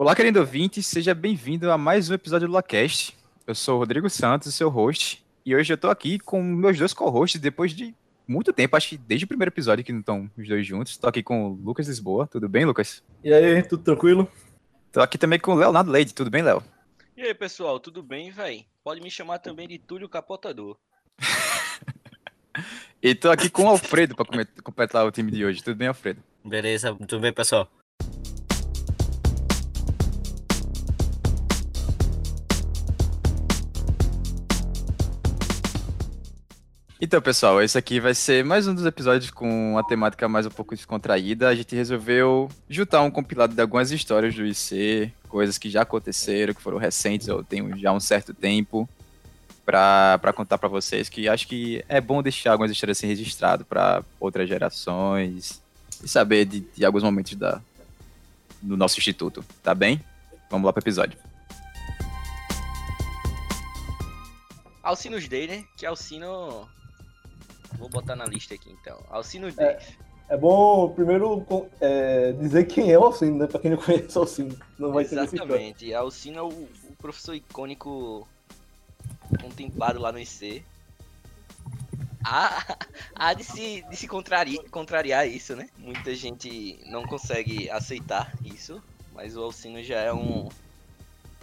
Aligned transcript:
Olá, 0.00 0.16
querido 0.16 0.40
ouvinte, 0.40 0.82
seja 0.82 1.14
bem-vindo 1.14 1.70
a 1.70 1.76
mais 1.76 2.08
um 2.08 2.14
episódio 2.14 2.48
do 2.48 2.54
LaCast. 2.54 3.14
Eu 3.46 3.54
sou 3.54 3.76
o 3.76 3.78
Rodrigo 3.80 4.08
Santos, 4.08 4.54
seu 4.54 4.70
host, 4.70 5.22
e 5.44 5.54
hoje 5.54 5.70
eu 5.70 5.76
tô 5.76 5.90
aqui 5.90 6.18
com 6.18 6.42
meus 6.42 6.78
dois 6.78 6.94
co-hosts 6.94 7.38
depois 7.38 7.72
de 7.72 7.94
muito 8.26 8.50
tempo, 8.50 8.74
acho 8.74 8.88
que 8.88 8.96
desde 8.96 9.26
o 9.26 9.28
primeiro 9.28 9.50
episódio 9.52 9.84
que 9.84 9.92
não 9.92 10.00
estão 10.00 10.30
os 10.38 10.48
dois 10.48 10.66
juntos. 10.66 10.96
Tô 10.96 11.06
aqui 11.06 11.22
com 11.22 11.50
o 11.50 11.52
Lucas 11.52 11.86
Lisboa, 11.86 12.26
tudo 12.26 12.48
bem, 12.48 12.64
Lucas? 12.64 13.02
E 13.22 13.30
aí, 13.30 13.62
tudo 13.62 13.82
tranquilo? 13.82 14.26
Tô 14.90 15.02
aqui 15.02 15.18
também 15.18 15.38
com 15.38 15.52
o 15.52 15.56
Leonardo 15.56 15.90
Leide, 15.90 16.14
tudo 16.14 16.30
bem, 16.30 16.40
Léo? 16.40 16.62
E 17.14 17.20
aí, 17.20 17.34
pessoal, 17.34 17.78
tudo 17.78 18.02
bem, 18.02 18.30
véi? 18.30 18.64
Pode 18.82 19.02
me 19.02 19.10
chamar 19.10 19.38
também 19.40 19.68
de 19.68 19.78
Túlio 19.78 20.08
Capotador. 20.08 20.78
e 23.02 23.14
tô 23.14 23.30
aqui 23.30 23.50
com 23.50 23.64
o 23.64 23.68
Alfredo 23.68 24.16
para 24.16 24.46
completar 24.64 25.04
o 25.04 25.12
time 25.12 25.30
de 25.30 25.44
hoje. 25.44 25.62
Tudo 25.62 25.76
bem, 25.76 25.88
Alfredo? 25.88 26.22
Beleza, 26.42 26.96
tudo 27.06 27.20
bem, 27.20 27.34
pessoal? 27.34 27.70
Então, 37.02 37.22
pessoal, 37.22 37.62
esse 37.62 37.78
aqui 37.78 37.98
vai 37.98 38.14
ser 38.14 38.44
mais 38.44 38.68
um 38.68 38.74
dos 38.74 38.84
episódios 38.84 39.30
com 39.30 39.72
uma 39.72 39.82
temática 39.82 40.28
mais 40.28 40.44
um 40.44 40.50
pouco 40.50 40.74
descontraída. 40.74 41.48
A 41.48 41.54
gente 41.54 41.74
resolveu 41.74 42.50
juntar 42.68 43.00
um 43.00 43.10
compilado 43.10 43.54
de 43.54 43.60
algumas 43.62 43.90
histórias 43.90 44.34
do 44.34 44.44
IC, 44.44 45.10
coisas 45.26 45.56
que 45.56 45.70
já 45.70 45.80
aconteceram, 45.80 46.52
que 46.52 46.60
foram 46.60 46.76
recentes 46.76 47.26
ou 47.28 47.42
tem 47.42 47.78
já 47.78 47.90
um 47.90 48.00
certo 48.00 48.34
tempo, 48.34 48.86
para 49.64 50.30
contar 50.34 50.58
para 50.58 50.68
vocês, 50.68 51.08
que 51.08 51.26
acho 51.26 51.48
que 51.48 51.82
é 51.88 52.02
bom 52.02 52.22
deixar 52.22 52.52
algumas 52.52 52.70
histórias 52.70 52.98
assim 52.98 53.06
registradas 53.06 53.66
para 53.66 54.04
outras 54.20 54.46
gerações 54.46 55.62
e 56.04 56.08
saber 56.08 56.44
de, 56.44 56.60
de 56.60 56.84
alguns 56.84 57.02
momentos 57.02 57.34
da, 57.34 57.62
do 58.60 58.76
nosso 58.76 58.98
instituto, 58.98 59.42
tá 59.62 59.74
bem? 59.74 60.04
Vamos 60.50 60.66
lá 60.66 60.72
pro 60.74 60.82
episódio. 60.82 61.18
Alcinos 64.82 65.26
Day, 65.26 65.46
né? 65.46 65.64
Que 65.78 65.86
Alcino 65.86 66.68
Vou 67.78 67.88
botar 67.88 68.16
na 68.16 68.26
lista 68.26 68.54
aqui 68.54 68.70
então. 68.70 68.98
Alcino 69.10 69.48
é, 69.48 69.52
Dave. 69.52 69.96
É, 70.28 70.36
bom 70.36 70.88
primeiro 70.90 71.44
é, 71.80 72.32
dizer 72.32 72.64
quem 72.66 72.92
é 72.92 72.98
o 72.98 73.04
Alcino, 73.04 73.36
né? 73.36 73.46
Pra 73.46 73.58
quem 73.58 73.72
não 73.72 73.78
conhece 73.78 74.16
o 74.16 74.20
Alcino. 74.20 74.56
Não 74.78 74.92
vai 74.92 75.04
Exatamente. 75.04 75.92
Alcino 75.92 76.38
é 76.38 76.42
o, 76.42 76.48
o, 76.48 76.96
professor 76.98 77.34
icônico 77.34 78.26
contemplado 79.40 79.98
lá 79.98 80.12
no 80.12 80.20
IC. 80.20 80.64
Há, 82.22 82.76
há 83.14 83.34
de 83.34 83.42
se, 83.42 83.82
de 83.88 83.96
se 83.96 84.06
contrariar, 84.06 84.62
contrariar 84.70 85.26
isso, 85.26 85.56
né? 85.56 85.68
Muita 85.76 86.14
gente 86.14 86.78
não 86.86 87.02
consegue 87.02 87.68
aceitar 87.70 88.32
isso, 88.44 88.80
mas 89.14 89.36
o 89.36 89.42
Alcino 89.42 89.82
já 89.82 89.98
é 90.00 90.12
um. 90.12 90.48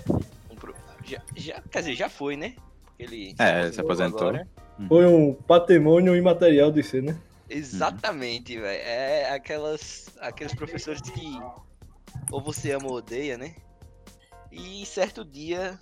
um 0.10 0.56
já, 1.04 1.22
já, 1.36 1.62
quer 1.62 1.80
dizer, 1.80 1.96
já 1.96 2.10
foi, 2.10 2.38
né? 2.38 2.56
Ele 2.98 3.36
é, 3.38 3.72
se 3.72 3.82
aposentou. 3.82 4.30
Agora. 4.30 4.48
Uhum. 4.80 4.88
Foi 4.88 5.06
um 5.06 5.34
patrimônio 5.34 6.16
imaterial 6.16 6.72
do 6.72 6.80
IC, 6.80 7.02
né? 7.02 7.20
Exatamente, 7.50 8.60
velho. 8.60 8.82
É 8.84 9.32
aquelas, 9.32 10.10
aqueles 10.20 10.54
professores 10.54 11.02
que 11.02 11.40
ou 12.32 12.42
você 12.42 12.72
ama 12.72 12.88
ou 12.88 12.96
odeia, 12.96 13.38
né? 13.38 13.56
E 14.52 14.86
certo 14.86 15.24
dia, 15.24 15.80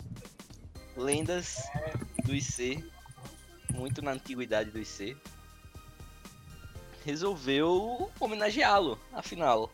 lendas 0.95 1.57
do 2.23 2.33
IC, 2.33 2.83
muito 3.73 4.01
na 4.01 4.11
antiguidade 4.11 4.71
do 4.71 4.79
IC, 4.79 5.17
resolveu 7.03 8.11
homenageá-lo. 8.19 8.99
Afinal, 9.13 9.71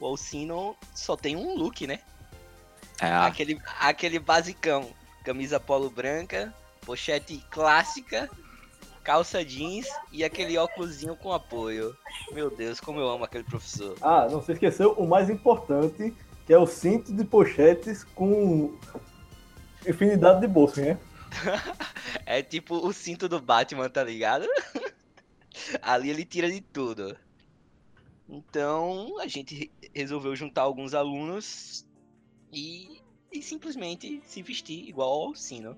o 0.00 0.06
Alcino 0.06 0.76
só 0.94 1.16
tem 1.16 1.36
um 1.36 1.56
look, 1.56 1.86
né? 1.86 2.00
É. 3.00 3.10
Aquele, 3.10 3.60
aquele 3.80 4.18
basicão. 4.18 4.90
Camisa 5.24 5.60
polo 5.60 5.88
branca, 5.88 6.52
pochete 6.84 7.38
clássica 7.48 8.28
calça 9.02 9.44
jeans 9.44 9.86
e 10.10 10.24
aquele 10.24 10.56
óculosinho 10.56 11.16
com 11.16 11.32
apoio. 11.32 11.96
Meu 12.32 12.50
Deus, 12.50 12.80
como 12.80 13.00
eu 13.00 13.08
amo 13.08 13.24
aquele 13.24 13.44
professor. 13.44 13.96
Ah, 14.00 14.28
não 14.30 14.42
se 14.42 14.52
esqueceu 14.52 14.92
o 14.92 15.06
mais 15.06 15.28
importante, 15.28 16.14
que 16.46 16.52
é 16.52 16.58
o 16.58 16.66
cinto 16.66 17.12
de 17.12 17.24
pochetes 17.24 18.04
com 18.04 18.76
infinidade 19.86 20.40
de 20.40 20.46
bolsos, 20.46 20.78
né? 20.78 20.98
é 22.26 22.42
tipo 22.42 22.76
o 22.76 22.92
cinto 22.92 23.28
do 23.28 23.40
Batman, 23.40 23.88
tá 23.88 24.04
ligado? 24.04 24.46
Ali 25.82 26.10
ele 26.10 26.24
tira 26.24 26.50
de 26.50 26.60
tudo. 26.60 27.16
Então 28.28 29.18
a 29.20 29.26
gente 29.26 29.70
resolveu 29.94 30.34
juntar 30.36 30.62
alguns 30.62 30.94
alunos 30.94 31.86
e, 32.52 33.02
e 33.32 33.42
simplesmente 33.42 34.22
se 34.24 34.42
vestir 34.42 34.88
igual 34.88 35.28
ao 35.28 35.34
Sino. 35.34 35.76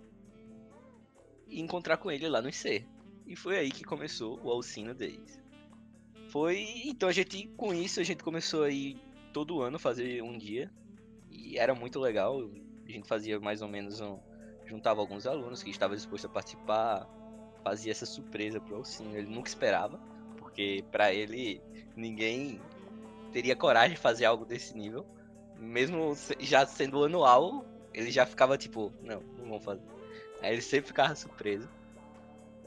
E 1.49 1.61
encontrar 1.61 1.97
com 1.97 2.11
ele 2.11 2.29
lá 2.29 2.41
no 2.41 2.49
IC. 2.49 2.87
E 3.27 3.35
foi 3.35 3.59
aí 3.59 3.71
que 3.71 3.85
começou 3.85 4.39
o 4.43 4.51
Alcino 4.51 4.95
Days. 4.95 5.41
Foi. 6.29 6.67
Então 6.85 7.09
a 7.09 7.13
gente, 7.13 7.49
com 7.57 7.73
isso, 7.73 8.01
a 8.01 8.03
gente 8.03 8.23
começou 8.23 8.65
aí 8.65 9.01
todo 9.33 9.63
ano 9.63 9.79
fazer 9.79 10.23
um 10.23 10.37
dia. 10.37 10.71
E 11.31 11.59
era 11.59 11.75
muito 11.75 11.99
legal. 11.99 12.51
A 12.87 12.91
gente 12.91 13.09
fazia 13.09 13.41
mais 13.41 13.63
ou 13.63 13.69
menos 13.69 14.01
um. 14.01 14.19
Juntava 14.67 15.01
alguns 15.01 15.27
alunos 15.27 15.63
que 15.63 15.71
estavam 15.71 15.97
dispostos 15.97 16.31
a 16.31 16.33
participar. 16.33 17.09
Fazia 17.63 17.93
essa 17.93 18.07
surpresa 18.07 18.61
pro 18.61 18.77
Alcino. 18.77 19.17
Ele 19.17 19.29
nunca 19.29 19.49
esperava. 19.49 19.99
Porque 20.37 20.85
para 20.91 21.13
ele 21.13 21.63
ninguém 21.97 22.61
teria 23.33 23.57
coragem 23.57 23.97
de 23.97 24.01
fazer 24.01 24.25
algo 24.27 24.45
desse 24.45 24.77
nível. 24.77 25.07
Mesmo 25.59 26.17
já 26.41 26.67
sendo 26.67 27.05
anual, 27.05 27.65
ele 27.93 28.11
já 28.11 28.27
ficava 28.27 28.59
tipo, 28.59 28.93
não, 29.03 29.21
não 29.39 29.49
vamos 29.49 29.65
fazer. 29.65 29.83
Aí 30.43 30.53
ele 30.53 30.63
sempre 30.63 30.89
ficava 30.89 31.15
surpreso. 31.15 31.69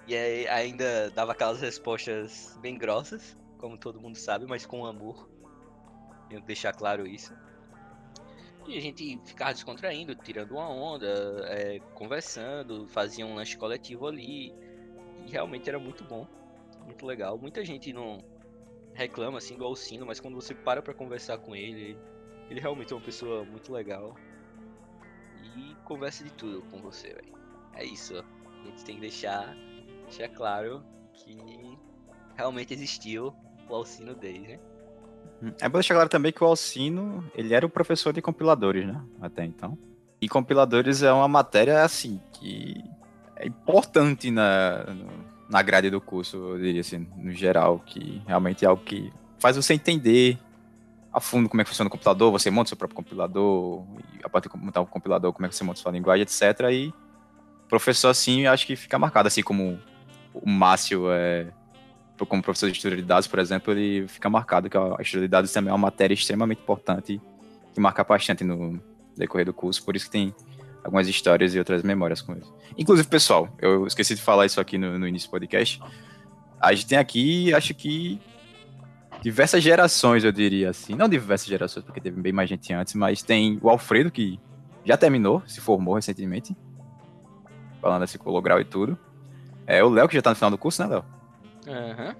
E 0.07 0.15
aí 0.15 0.47
ainda 0.47 1.11
dava 1.11 1.33
aquelas 1.33 1.59
respostas 1.59 2.57
bem 2.61 2.77
grossas, 2.77 3.35
como 3.57 3.77
todo 3.77 3.99
mundo 3.99 4.15
sabe, 4.15 4.45
mas 4.45 4.65
com 4.65 4.85
amor. 4.85 5.27
Que 6.29 6.39
deixar 6.41 6.73
claro 6.73 7.05
isso. 7.05 7.33
E 8.65 8.77
a 8.77 8.81
gente 8.81 9.19
ficava 9.25 9.53
descontraindo, 9.53 10.15
tirando 10.15 10.51
uma 10.51 10.69
onda, 10.69 11.07
é, 11.47 11.79
conversando, 11.93 12.87
fazia 12.87 13.25
um 13.25 13.35
lanche 13.35 13.57
coletivo 13.57 14.07
ali. 14.07 14.53
E 15.25 15.29
realmente 15.29 15.67
era 15.67 15.77
muito 15.77 16.05
bom, 16.05 16.25
muito 16.85 17.05
legal. 17.05 17.37
Muita 17.37 17.63
gente 17.65 17.91
não 17.91 18.23
reclama 18.93 19.37
assim 19.39 19.57
do 19.57 19.65
Alcino, 19.65 20.05
mas 20.05 20.21
quando 20.21 20.35
você 20.35 20.53
para 20.53 20.81
pra 20.81 20.93
conversar 20.93 21.37
com 21.37 21.55
ele, 21.55 21.97
ele 22.49 22.59
realmente 22.61 22.93
é 22.93 22.95
uma 22.95 23.03
pessoa 23.03 23.43
muito 23.43 23.73
legal. 23.73 24.15
E 25.55 25.75
conversa 25.83 26.23
de 26.23 26.31
tudo 26.31 26.61
com 26.63 26.81
você, 26.81 27.09
velho. 27.09 27.33
É 27.73 27.85
isso. 27.85 28.17
A 28.17 28.65
gente 28.65 28.85
tem 28.85 28.95
que 28.95 29.01
deixar 29.01 29.55
deixar 30.07 30.29
claro 30.29 30.83
que 31.13 31.37
realmente 32.35 32.73
existiu 32.73 33.33
o 33.69 33.75
Alcino 33.75 34.15
Days, 34.15 34.41
né? 34.41 34.59
Hum, 35.41 35.51
é 35.59 35.69
bom 35.69 35.77
deixar 35.77 35.93
claro 35.93 36.09
também 36.09 36.31
que 36.31 36.43
o 36.43 36.47
Alcino, 36.47 37.23
ele 37.35 37.53
era 37.53 37.65
o 37.65 37.69
professor 37.69 38.13
de 38.13 38.21
compiladores, 38.21 38.87
né? 38.87 39.03
Até 39.21 39.45
então. 39.45 39.77
E 40.19 40.27
compiladores 40.27 41.03
é 41.03 41.11
uma 41.11 41.27
matéria, 41.27 41.83
assim, 41.83 42.19
que 42.33 42.83
é 43.35 43.45
importante 43.45 44.31
na, 44.31 44.85
na 45.47 45.61
grade 45.61 45.89
do 45.89 46.01
curso, 46.01 46.37
eu 46.37 46.57
diria 46.57 46.81
assim, 46.81 47.07
no 47.17 47.31
geral, 47.31 47.79
que 47.85 48.21
realmente 48.25 48.65
é 48.65 48.67
algo 48.67 48.83
que 48.83 49.13
faz 49.37 49.55
você 49.55 49.73
entender 49.73 50.39
a 51.13 51.19
fundo 51.19 51.47
como 51.47 51.61
é 51.61 51.63
que 51.63 51.69
funciona 51.69 51.87
o 51.87 51.91
computador, 51.91 52.31
você 52.31 52.49
monta 52.49 52.69
seu 52.69 52.77
próprio 52.77 52.95
compilador, 52.95 53.83
e 54.15 54.19
a 54.23 54.29
partir 54.29 54.49
de 54.49 54.57
montar 54.57 54.81
o 54.81 54.87
compilador, 54.87 55.31
como 55.33 55.45
é 55.45 55.49
que 55.49 55.55
você 55.55 55.63
monta 55.63 55.79
sua 55.79 55.91
linguagem, 55.91 56.23
etc. 56.23 56.41
E 56.71 56.93
professor, 57.69 58.09
assim, 58.09 58.47
acho 58.47 58.65
que 58.65 58.75
fica 58.75 58.97
marcado, 58.97 59.27
assim 59.27 59.43
como 59.43 59.79
o 60.41 60.49
Márcio 60.49 61.11
é 61.11 61.47
como 62.27 62.41
professor 62.41 62.71
de 62.71 62.75
história 62.75 62.97
de 62.97 63.03
dados, 63.03 63.27
por 63.27 63.37
exemplo, 63.37 63.71
ele 63.71 64.07
fica 64.07 64.29
marcado 64.29 64.69
que 64.69 64.77
a 64.77 64.97
história 64.99 65.27
de 65.27 65.27
dados 65.27 65.51
também 65.51 65.69
é 65.69 65.73
uma 65.73 65.77
matéria 65.77 66.15
extremamente 66.15 66.61
importante 66.61 67.21
que 67.73 67.79
marca 67.79 68.03
bastante 68.03 68.43
no 68.43 68.81
decorrer 69.15 69.45
do 69.45 69.53
curso, 69.53 69.85
por 69.85 69.95
isso 69.95 70.05
que 70.05 70.11
tem 70.11 70.33
algumas 70.83 71.07
histórias 71.07 71.53
e 71.53 71.59
outras 71.59 71.83
memórias 71.83 72.21
com 72.21 72.31
ele. 72.31 72.45
Inclusive, 72.77 73.07
pessoal, 73.07 73.49
eu 73.59 73.85
esqueci 73.85 74.15
de 74.15 74.21
falar 74.21 74.45
isso 74.45 74.59
aqui 74.59 74.77
no, 74.77 74.97
no 74.97 75.07
início 75.07 75.27
do 75.27 75.31
podcast. 75.31 75.79
A 76.59 76.73
gente 76.73 76.87
tem 76.87 76.97
aqui, 76.97 77.53
acho 77.53 77.73
que 77.73 78.19
diversas 79.21 79.61
gerações, 79.61 80.23
eu 80.23 80.31
diria 80.31 80.69
assim. 80.69 80.95
Não 80.95 81.09
diversas 81.09 81.47
gerações, 81.47 81.83
porque 81.85 81.99
teve 81.99 82.19
bem 82.19 82.31
mais 82.31 82.49
gente 82.49 82.73
antes, 82.73 82.93
mas 82.95 83.21
tem 83.21 83.59
o 83.61 83.69
Alfredo, 83.69 84.09
que 84.09 84.39
já 84.85 84.95
terminou, 84.95 85.43
se 85.45 85.59
formou 85.59 85.95
recentemente, 85.95 86.55
falando 87.81 88.03
assim, 88.03 88.17
com 88.17 88.31
o 88.31 88.41
grau 88.41 88.59
e 88.59 88.65
tudo. 88.65 88.97
É 89.67 89.83
o 89.83 89.89
Léo 89.89 90.07
que 90.07 90.15
já 90.15 90.21
tá 90.21 90.29
no 90.29 90.35
final 90.35 90.49
do 90.49 90.57
curso, 90.57 90.81
né, 90.81 90.87
Léo? 90.87 91.05
Uhum. 91.67 92.15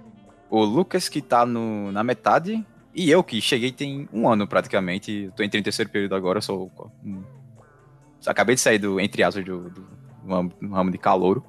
O 0.50 0.64
Lucas 0.64 1.08
que 1.08 1.22
tá 1.22 1.46
no, 1.46 1.90
na 1.90 2.04
metade. 2.04 2.64
E 2.94 3.10
eu 3.10 3.24
que 3.24 3.40
cheguei 3.40 3.72
tem 3.72 4.08
um 4.12 4.28
ano 4.28 4.46
praticamente. 4.46 5.32
Tô 5.34 5.42
em 5.42 5.48
terceiro 5.48 5.90
período 5.90 6.14
agora, 6.14 6.42
sou. 6.42 6.70
Um, 7.02 7.22
acabei 8.26 8.54
de 8.54 8.60
sair 8.60 8.78
do, 8.78 9.00
entre 9.00 9.22
aspas, 9.22 9.44
do, 9.44 9.70
do, 9.70 9.80
do 10.60 10.68
ramo 10.70 10.90
de 10.90 10.98
calouro. 10.98 11.42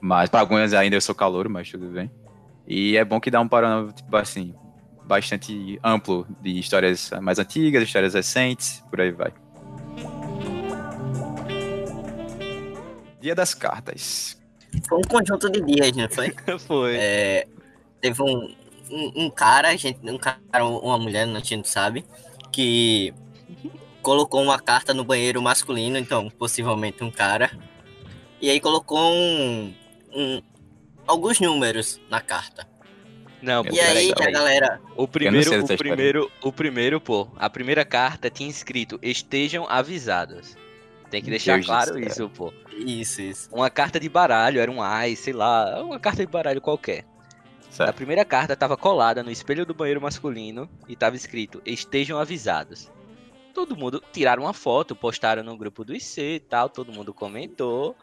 Mas 0.00 0.30
para 0.30 0.40
algumas 0.40 0.72
ainda 0.72 0.96
eu 0.96 1.00
sou 1.00 1.14
calouro, 1.14 1.50
mas 1.50 1.70
tudo 1.70 1.88
bem. 1.88 2.10
E 2.66 2.96
é 2.96 3.04
bom 3.04 3.20
que 3.20 3.30
dá 3.30 3.40
um 3.40 3.48
parâmetro, 3.48 3.94
tipo 3.94 4.16
assim, 4.16 4.54
bastante 5.04 5.78
amplo 5.82 6.26
de 6.40 6.58
histórias 6.58 7.10
mais 7.20 7.38
antigas, 7.38 7.82
histórias 7.82 8.14
recentes, 8.14 8.84
por 8.90 9.00
aí 9.00 9.10
vai. 9.10 9.32
Dia 13.20 13.34
das 13.34 13.54
Cartas. 13.54 14.37
Foi 14.88 14.98
um 14.98 15.02
conjunto 15.02 15.50
de 15.50 15.60
dias, 15.60 15.92
não 15.96 16.08
foi? 16.08 16.34
Foi. 16.66 16.96
É, 16.96 17.46
teve 18.00 18.22
um, 18.22 18.54
um, 18.90 19.24
um 19.24 19.30
cara, 19.30 19.76
gente, 19.76 19.98
um 20.02 20.18
cara, 20.18 20.64
uma 20.64 20.98
mulher, 20.98 21.26
a 21.28 21.38
gente 21.38 21.56
não 21.56 21.64
sabe, 21.64 22.04
que 22.52 23.12
colocou 24.02 24.42
uma 24.42 24.58
carta 24.58 24.94
no 24.94 25.04
banheiro 25.04 25.42
masculino, 25.42 25.98
então 25.98 26.30
possivelmente 26.30 27.02
um 27.02 27.10
cara, 27.10 27.50
e 28.40 28.50
aí 28.50 28.60
colocou 28.60 28.98
um, 28.98 29.74
um 30.14 30.42
alguns 31.06 31.40
números 31.40 32.00
na 32.10 32.20
carta. 32.20 32.66
Não, 33.40 33.64
E 33.64 33.70
peraí, 33.70 33.96
aí 33.96 34.12
a 34.26 34.30
galera, 34.30 34.80
O 34.96 35.06
primeiro, 35.06 35.64
o 35.64 35.76
primeiro, 35.76 36.32
o 36.42 36.52
primeiro, 36.52 37.00
pô, 37.00 37.28
a 37.36 37.48
primeira 37.48 37.84
carta 37.84 38.28
tinha 38.28 38.50
escrito 38.50 38.98
estejam 39.00 39.68
avisados. 39.68 40.56
Tem 41.10 41.22
que 41.22 41.30
deixar 41.30 41.54
Deus 41.54 41.66
claro 41.66 41.98
isso, 41.98 42.28
pô. 42.30 42.52
isso, 42.76 43.22
isso. 43.22 43.48
Uma 43.54 43.70
carta 43.70 43.98
de 43.98 44.08
baralho, 44.08 44.60
era 44.60 44.70
um 44.70 44.82
ai, 44.82 45.16
sei 45.16 45.32
lá, 45.32 45.82
uma 45.82 45.98
carta 45.98 46.24
de 46.24 46.30
baralho 46.30 46.60
qualquer. 46.60 47.04
A 47.68 47.72
Certo. 47.72 47.94
primeira 47.96 48.24
carta 48.24 48.56
tava 48.56 48.76
colada 48.76 49.22
no 49.22 49.30
espelho 49.30 49.64
do 49.64 49.74
banheiro 49.74 50.00
masculino 50.00 50.68
e 50.88 50.96
tava 50.96 51.16
escrito 51.16 51.62
estejam 51.64 52.18
avisados. 52.18 52.90
Todo 53.54 53.76
mundo 53.76 54.02
tiraram 54.12 54.42
uma 54.44 54.52
foto, 54.52 54.94
postaram 54.96 55.42
no 55.42 55.56
grupo 55.56 55.84
do 55.84 55.94
IC 55.94 56.20
e 56.20 56.40
tal, 56.40 56.68
todo 56.68 56.92
mundo 56.92 57.12
comentou 57.14 57.94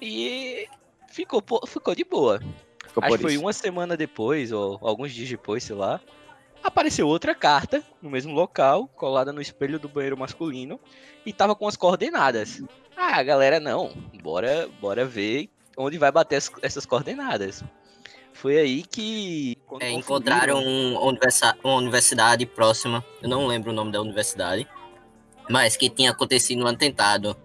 e 0.00 0.66
ficou, 1.10 1.42
ficou 1.66 1.94
de 1.94 2.04
boa. 2.04 2.40
Ficou 2.86 3.04
Acho 3.04 3.16
que 3.16 3.22
foi 3.22 3.32
isso. 3.34 3.40
uma 3.42 3.52
semana 3.52 3.96
depois, 3.96 4.52
ou 4.52 4.78
alguns 4.82 5.12
dias 5.12 5.28
depois, 5.28 5.62
sei 5.64 5.76
lá. 5.76 6.00
Apareceu 6.62 7.08
outra 7.08 7.34
carta 7.34 7.82
no 8.00 8.08
mesmo 8.10 8.32
local, 8.32 8.88
colada 8.88 9.32
no 9.32 9.40
espelho 9.40 9.78
do 9.78 9.88
banheiro 9.88 10.16
masculino, 10.16 10.78
e 11.26 11.32
tava 11.32 11.54
com 11.54 11.66
as 11.66 11.76
coordenadas. 11.76 12.62
Ah, 12.96 13.22
galera, 13.22 13.58
não, 13.58 13.92
bora, 14.22 14.68
bora 14.80 15.04
ver 15.04 15.48
onde 15.76 15.98
vai 15.98 16.12
bater 16.12 16.36
as- 16.36 16.50
essas 16.62 16.86
coordenadas. 16.86 17.64
Foi 18.32 18.58
aí 18.58 18.82
que. 18.82 19.56
É, 19.80 19.90
encontraram 19.90 20.58
um- 20.62 20.92
uma, 20.92 21.02
universi- 21.08 21.54
uma 21.64 21.74
universidade 21.74 22.46
próxima, 22.46 23.04
eu 23.20 23.28
não 23.28 23.46
lembro 23.46 23.70
o 23.70 23.74
nome 23.74 23.90
da 23.92 24.00
universidade, 24.00 24.66
mas 25.50 25.76
que 25.76 25.90
tinha 25.90 26.10
acontecido 26.10 26.62
um 26.62 26.66
atentado 26.66 27.36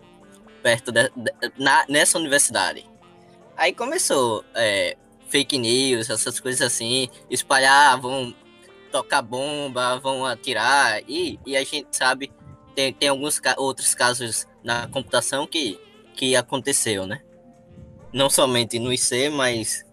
perto 0.61 0.91
de, 0.91 1.09
de- 1.15 1.33
na, 1.57 1.85
nessa 1.89 2.17
universidade. 2.17 2.85
Aí 3.55 3.73
começou 3.73 4.43
é, 4.53 4.95
fake 5.27 5.57
news, 5.57 6.09
essas 6.09 6.39
coisas 6.39 6.61
assim, 6.61 7.09
espalhar, 7.29 7.99
vão 7.99 8.33
tocar 8.87 9.21
bomba, 9.21 9.99
vão 9.99 10.25
atirar, 10.25 11.01
e, 11.07 11.39
e 11.45 11.55
a 11.55 11.63
gente 11.63 11.87
sabe, 11.91 12.31
tem, 12.75 12.93
tem 12.93 13.09
alguns 13.09 13.39
outros 13.57 13.93
casos 13.93 14.47
na 14.63 14.87
computação 14.87 15.47
que, 15.47 15.79
que 16.13 16.35
aconteceu, 16.35 17.05
né? 17.05 17.21
Não 18.13 18.29
somente 18.29 18.79
no 18.79 18.91
IC, 18.91 19.29
mas 19.29 19.85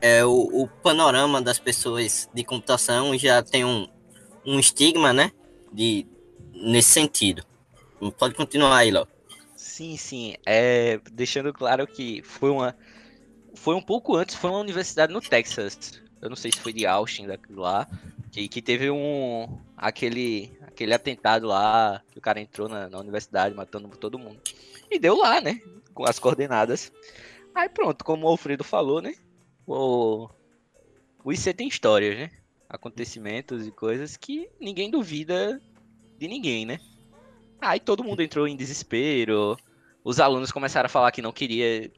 é, 0.00 0.24
o, 0.24 0.62
o 0.62 0.68
panorama 0.68 1.42
das 1.42 1.58
pessoas 1.58 2.28
de 2.32 2.42
computação 2.44 3.16
já 3.18 3.42
tem 3.42 3.64
um, 3.64 3.86
um 4.46 4.58
estigma, 4.58 5.12
né? 5.12 5.30
De, 5.72 6.06
nesse 6.54 6.90
sentido. 6.90 7.44
Pode 8.18 8.34
continuar 8.34 8.78
aí, 8.78 8.90
Léo. 8.90 9.06
Sim, 9.56 9.96
sim. 9.96 10.34
É, 10.46 10.98
deixando 11.12 11.52
claro 11.52 11.86
que 11.86 12.22
foi 12.22 12.50
uma. 12.50 12.76
Foi 13.54 13.74
um 13.74 13.82
pouco 13.82 14.16
antes, 14.16 14.34
foi 14.34 14.50
uma 14.50 14.60
universidade 14.60 15.12
no 15.12 15.20
Texas. 15.20 16.00
Eu 16.20 16.28
não 16.28 16.36
sei 16.36 16.52
se 16.52 16.60
foi 16.60 16.72
de 16.72 16.86
Austin 16.86 17.26
daquilo 17.26 17.62
lá. 17.62 17.88
Que, 18.30 18.48
que 18.48 18.62
teve 18.62 18.90
um. 18.90 19.58
Aquele. 19.76 20.52
Aquele 20.62 20.94
atentado 20.94 21.46
lá. 21.46 22.02
Que 22.10 22.18
o 22.18 22.22
cara 22.22 22.40
entrou 22.40 22.68
na, 22.68 22.88
na 22.88 22.98
universidade 22.98 23.54
matando 23.54 23.88
todo 23.88 24.18
mundo. 24.18 24.40
E 24.90 24.98
deu 24.98 25.16
lá, 25.16 25.40
né? 25.40 25.60
Com 25.94 26.04
as 26.04 26.18
coordenadas. 26.18 26.92
Aí 27.54 27.68
pronto, 27.68 28.04
como 28.04 28.26
o 28.26 28.30
Alfredo 28.30 28.64
falou, 28.64 29.00
né? 29.00 29.14
O, 29.66 30.28
o 31.24 31.32
IC 31.32 31.54
tem 31.54 31.68
histórias, 31.68 32.16
né? 32.16 32.30
Acontecimentos 32.68 33.66
e 33.66 33.70
coisas 33.70 34.16
que 34.16 34.48
ninguém 34.60 34.90
duvida 34.90 35.60
de 36.18 36.28
ninguém, 36.28 36.64
né? 36.64 36.78
Aí 37.60 37.80
todo 37.80 38.04
mundo 38.04 38.22
entrou 38.22 38.46
em 38.46 38.56
desespero. 38.56 39.56
Os 40.02 40.20
alunos 40.20 40.52
começaram 40.52 40.86
a 40.86 40.90
falar 40.90 41.12
que 41.12 41.22
não 41.22 41.32
queria. 41.32 41.90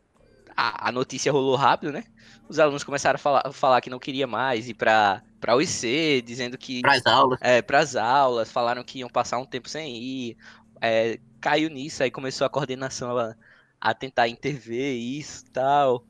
A, 0.56 0.88
a 0.88 0.92
notícia 0.92 1.32
rolou 1.32 1.56
rápido, 1.56 1.92
né? 1.92 2.04
Os 2.48 2.58
alunos 2.58 2.84
começaram 2.84 3.16
a 3.16 3.18
falar, 3.18 3.52
falar 3.52 3.80
que 3.80 3.88
não 3.90 3.98
queria 3.98 4.26
mais 4.26 4.68
ir 4.68 4.74
pra, 4.74 5.22
pra 5.40 5.56
UIC, 5.56 6.22
dizendo 6.24 6.58
que. 6.58 6.80
Para 6.82 6.92
as 6.94 7.06
aulas. 7.06 7.38
É, 7.40 7.62
pras 7.62 7.96
aulas, 7.96 8.50
falaram 8.50 8.82
que 8.84 8.98
iam 8.98 9.08
passar 9.08 9.38
um 9.38 9.46
tempo 9.46 9.68
sem 9.68 9.96
ir. 9.96 10.36
É, 10.80 11.18
caiu 11.40 11.70
nisso, 11.70 12.02
aí 12.02 12.10
começou 12.10 12.46
a 12.46 12.50
coordenação 12.50 13.16
a, 13.16 13.34
a 13.80 13.94
tentar 13.94 14.28
intervir 14.28 14.94
isso 14.96 15.44
e 15.46 15.50
tal. 15.50 16.04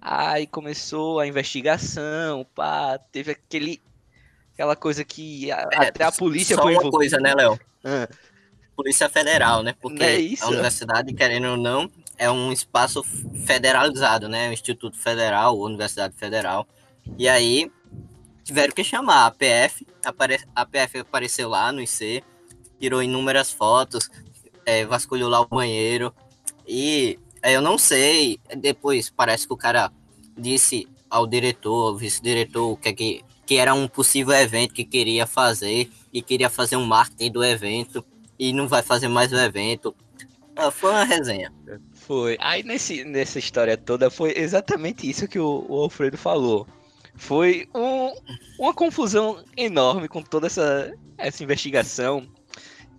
Aí 0.00 0.46
começou 0.46 1.18
a 1.18 1.26
investigação, 1.26 2.46
pá, 2.54 2.98
teve 3.10 3.32
aquele. 3.32 3.82
Aquela 4.52 4.76
coisa 4.76 5.02
que 5.04 5.50
a- 5.50 5.68
É, 5.72 5.88
até 5.88 6.04
a 6.04 6.12
polícia 6.12 6.54
Só 6.54 6.62
foi 6.62 6.72
uma 6.74 6.80
envolvida. 6.82 6.96
coisa, 6.96 7.18
né, 7.18 7.34
Léo? 7.34 7.58
Ah. 7.82 8.08
Polícia 8.76 9.08
Federal, 9.08 9.62
né? 9.62 9.74
Porque 9.80 10.02
é 10.02 10.16
isso? 10.20 10.44
a 10.44 10.48
universidade, 10.48 11.12
querendo 11.14 11.48
ou 11.48 11.56
não, 11.56 11.90
é 12.18 12.30
um 12.30 12.52
espaço 12.52 13.02
federalizado, 13.44 14.28
né? 14.28 14.48
Um 14.48 14.52
Instituto 14.52 14.96
Federal, 14.96 15.58
Universidade 15.58 16.14
Federal. 16.16 16.66
E 17.18 17.28
aí 17.28 17.70
tiveram 18.44 18.72
que 18.72 18.84
chamar 18.84 19.26
a 19.26 19.30
PF. 19.30 19.86
apare- 20.04 20.44
A 20.54 20.64
PF 20.66 20.98
apareceu 21.00 21.48
lá 21.48 21.72
no 21.72 21.80
IC, 21.80 22.22
tirou 22.80 23.02
inúmeras 23.02 23.50
fotos, 23.50 24.10
é, 24.66 24.84
vasculhou 24.84 25.28
lá 25.28 25.40
o 25.40 25.46
banheiro. 25.46 26.14
E 26.66 27.18
é, 27.42 27.52
eu 27.56 27.60
não 27.62 27.76
sei, 27.78 28.38
depois 28.56 29.10
parece 29.10 29.46
que 29.46 29.52
o 29.52 29.56
cara 29.56 29.90
disse 30.36 30.86
ao 31.10 31.26
diretor, 31.26 31.88
ao 31.88 31.96
vice-diretor, 31.96 32.76
que, 32.78 32.88
é 32.88 32.92
que, 32.92 33.24
que 33.46 33.56
era 33.56 33.72
um 33.74 33.86
possível 33.86 34.34
evento 34.34 34.74
que 34.74 34.84
queria 34.84 35.26
fazer 35.26 35.90
e 36.12 36.20
queria 36.22 36.48
fazer 36.50 36.76
um 36.76 36.84
marketing 36.86 37.30
do 37.32 37.44
evento 37.44 38.04
e 38.38 38.52
não 38.52 38.66
vai 38.66 38.82
fazer 38.82 39.08
mais 39.08 39.32
o 39.32 39.36
evento. 39.36 39.94
Ah, 40.56 40.70
foi 40.70 40.90
uma 40.90 41.04
resenha. 41.04 41.52
Foi. 42.06 42.36
Aí 42.40 42.62
nesse, 42.62 43.04
nessa 43.04 43.38
história 43.38 43.76
toda 43.76 44.10
foi 44.10 44.34
exatamente 44.36 45.08
isso 45.08 45.26
que 45.26 45.38
o, 45.38 45.64
o 45.68 45.80
Alfredo 45.80 46.16
falou. 46.18 46.66
Foi 47.16 47.68
um- 47.74 48.12
uma 48.58 48.74
confusão 48.74 49.42
enorme 49.56 50.08
com 50.08 50.20
toda 50.22 50.46
essa, 50.46 50.92
essa 51.16 51.42
investigação 51.42 52.26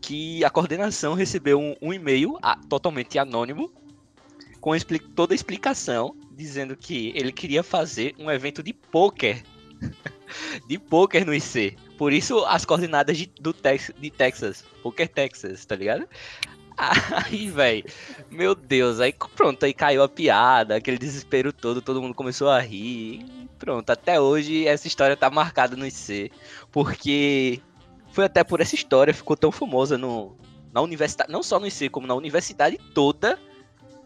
que 0.02 0.44
a 0.44 0.50
coordenação 0.50 1.14
recebeu 1.14 1.60
um, 1.60 1.76
um 1.82 1.94
e-mail 1.94 2.38
totalmente 2.70 3.20
anônimo 3.20 3.72
com 4.62 4.76
expli- 4.76 5.00
toda 5.00 5.34
a 5.34 5.36
explicação 5.36 6.16
dizendo 6.32 6.76
que 6.76 7.12
ele 7.16 7.32
queria 7.32 7.62
fazer 7.64 8.14
um 8.18 8.30
evento 8.32 8.64
de 8.64 8.74
pôquer 8.74 9.44
de 10.68 10.78
pôquer 10.80 11.26
no 11.26 11.34
IC. 11.34 11.76
Por 11.98 12.12
isso 12.12 12.44
as 12.46 12.66
coordenadas 12.66 13.18
de, 13.18 13.28
do 13.40 13.54
Tex, 13.54 13.92
de 13.98 14.10
Texas, 14.10 14.64
Poker 14.82 15.08
Texas, 15.08 15.66
tá 15.66 15.76
ligado? 15.76 16.08
Aí, 17.26 17.50
velho, 17.50 17.86
meu 18.30 18.54
Deus, 18.54 19.00
aí 19.00 19.14
pronto, 19.36 19.64
aí 19.64 19.74
caiu 19.74 20.04
a 20.04 20.10
piada, 20.10 20.76
aquele 20.76 20.98
desespero 20.98 21.54
todo, 21.54 21.82
todo 21.82 22.02
mundo 22.02 22.14
começou 22.14 22.50
a 22.50 22.60
rir. 22.60 23.26
Pronto, 23.58 23.90
até 23.90 24.20
hoje 24.20 24.68
essa 24.68 24.88
história 24.88 25.16
tá 25.16 25.30
marcada 25.30 25.78
no 25.78 25.88
IC, 25.88 26.32
porque 26.72 27.62
foi 28.12 28.26
até 28.26 28.44
por 28.44 28.60
essa 28.60 28.76
história 28.76 29.14
ficou 29.14 29.38
tão 29.38 29.52
famosa 29.52 29.98
no 29.98 30.36
na 30.74 30.82
universidade, 30.82 31.32
não 31.32 31.42
só 31.42 31.58
no 31.58 31.68
IC, 31.68 31.90
como 31.90 32.06
na 32.06 32.16
universidade 32.16 32.78
toda, 32.94 33.40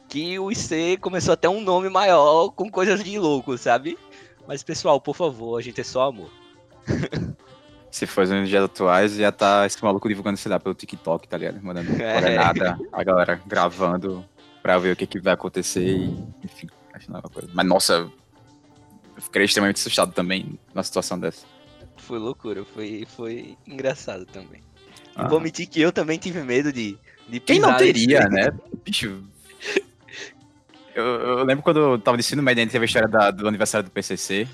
que 0.08 0.38
o 0.38 0.52
IC 0.52 0.98
começou 1.02 1.34
a 1.34 1.38
ter 1.38 1.48
um 1.48 1.62
nome 1.62 1.90
maior 1.90 2.50
com 2.50 2.70
coisas 2.70 3.04
de 3.04 3.18
louco, 3.18 3.58
sabe? 3.58 3.98
Mas 4.48 4.62
pessoal, 4.62 5.02
por 5.02 5.16
favor, 5.16 5.58
a 5.58 5.62
gente 5.62 5.82
é 5.82 5.84
só 5.84 6.04
amor. 6.04 6.30
Se 7.92 8.06
fosse 8.06 8.32
nos 8.34 8.48
dias 8.48 8.64
atuais, 8.64 9.18
ia 9.18 9.32
tá 9.32 9.66
esse 9.66 9.84
maluco 9.84 10.08
divulgando, 10.08 10.38
sei 10.38 10.52
lá, 10.52 10.60
pelo 10.60 10.76
TikTok, 10.76 11.28
tá 11.28 11.38
ligado? 11.38 11.60
Mandando 11.62 11.92
É. 12.02 12.14
coordenada, 12.14 12.80
a 12.92 13.04
galera 13.04 13.42
gravando 13.48 14.24
pra 14.62 14.78
ver 14.78 14.94
o 14.94 14.96
que, 14.96 15.08
que 15.08 15.20
vai 15.20 15.34
acontecer 15.34 15.86
e, 15.88 16.06
enfim, 16.44 16.68
acho 16.94 17.12
nova 17.12 17.28
coisa. 17.30 17.50
Mas, 17.54 17.66
nossa, 17.66 17.94
eu 19.16 19.22
ficaria 19.22 19.46
extremamente 19.46 19.78
assustado 19.78 20.12
também 20.14 20.60
numa 20.74 20.84
situação 20.84 21.18
dessa. 21.20 21.46
Foi 21.98 22.20
loucura, 22.20 22.64
foi, 22.74 23.06
foi 23.16 23.58
engraçado 23.66 24.26
também. 24.26 24.62
Ah. 25.16 25.28
Vou 25.28 25.38
admitir 25.38 25.66
que 25.68 25.82
eu 25.82 25.92
também 25.92 26.18
tive 26.20 26.42
medo 26.44 26.72
de, 26.72 26.98
de 27.28 27.40
Quem 27.40 27.60
não 27.60 27.76
teria, 27.76 28.22
né? 28.30 28.50
Bicho. 28.86 29.24
Eu, 30.96 31.04
eu 31.06 31.44
lembro 31.44 31.64
quando 31.64 31.80
eu 31.80 32.00
tava 32.00 32.18
no 32.18 32.22
ensino 32.22 32.42
médio, 32.42 32.62
a 32.62 32.64
gente 32.66 32.72
teve 32.72 32.84
a 32.84 32.88
história 32.88 33.08
da- 33.08 33.32
do 33.32 33.48
aniversário 33.48 33.86
do 33.88 33.92
PCC. 33.92 34.48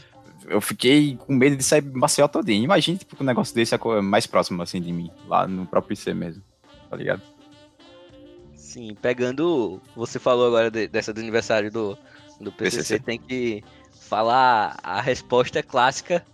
Eu 0.47 0.61
fiquei 0.61 1.15
com 1.17 1.33
medo 1.33 1.55
de 1.55 1.63
sair 1.63 1.81
Maceió 1.81 2.27
todinho. 2.27 2.63
Imagina, 2.63 2.97
tipo, 2.97 3.15
um 3.21 3.25
negócio 3.25 3.53
desse 3.55 3.73
é 3.73 3.77
co- 3.77 4.01
mais 4.01 4.27
próximo, 4.27 4.61
assim, 4.61 4.79
de 4.81 4.91
mim. 4.91 5.09
Lá 5.27 5.47
no 5.47 5.65
próprio 5.65 5.93
IC 5.93 6.13
mesmo. 6.13 6.43
Tá 6.89 6.95
ligado? 6.95 7.21
Sim, 8.53 8.95
pegando. 9.01 9.81
Você 9.95 10.19
falou 10.19 10.47
agora 10.47 10.69
de- 10.69 10.87
dessa 10.87 11.13
do 11.13 11.19
aniversário 11.19 11.71
do, 11.71 11.97
do 12.39 12.51
PCC, 12.51 12.95
PCC. 12.95 12.99
tem 12.99 13.19
que 13.19 13.63
falar 14.01 14.77
a 14.83 15.01
resposta 15.01 15.63
clássica 15.63 16.25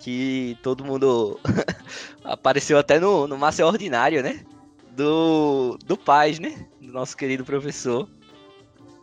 que 0.00 0.56
todo 0.62 0.84
mundo 0.84 1.38
apareceu 2.24 2.78
até 2.78 2.98
no, 2.98 3.26
no 3.26 3.38
Massa 3.38 3.64
Ordinário, 3.64 4.22
né? 4.22 4.44
Do, 4.96 5.78
do 5.84 5.96
Paz, 5.96 6.38
né? 6.38 6.66
Do 6.80 6.92
nosso 6.92 7.16
querido 7.16 7.44
professor. 7.44 8.08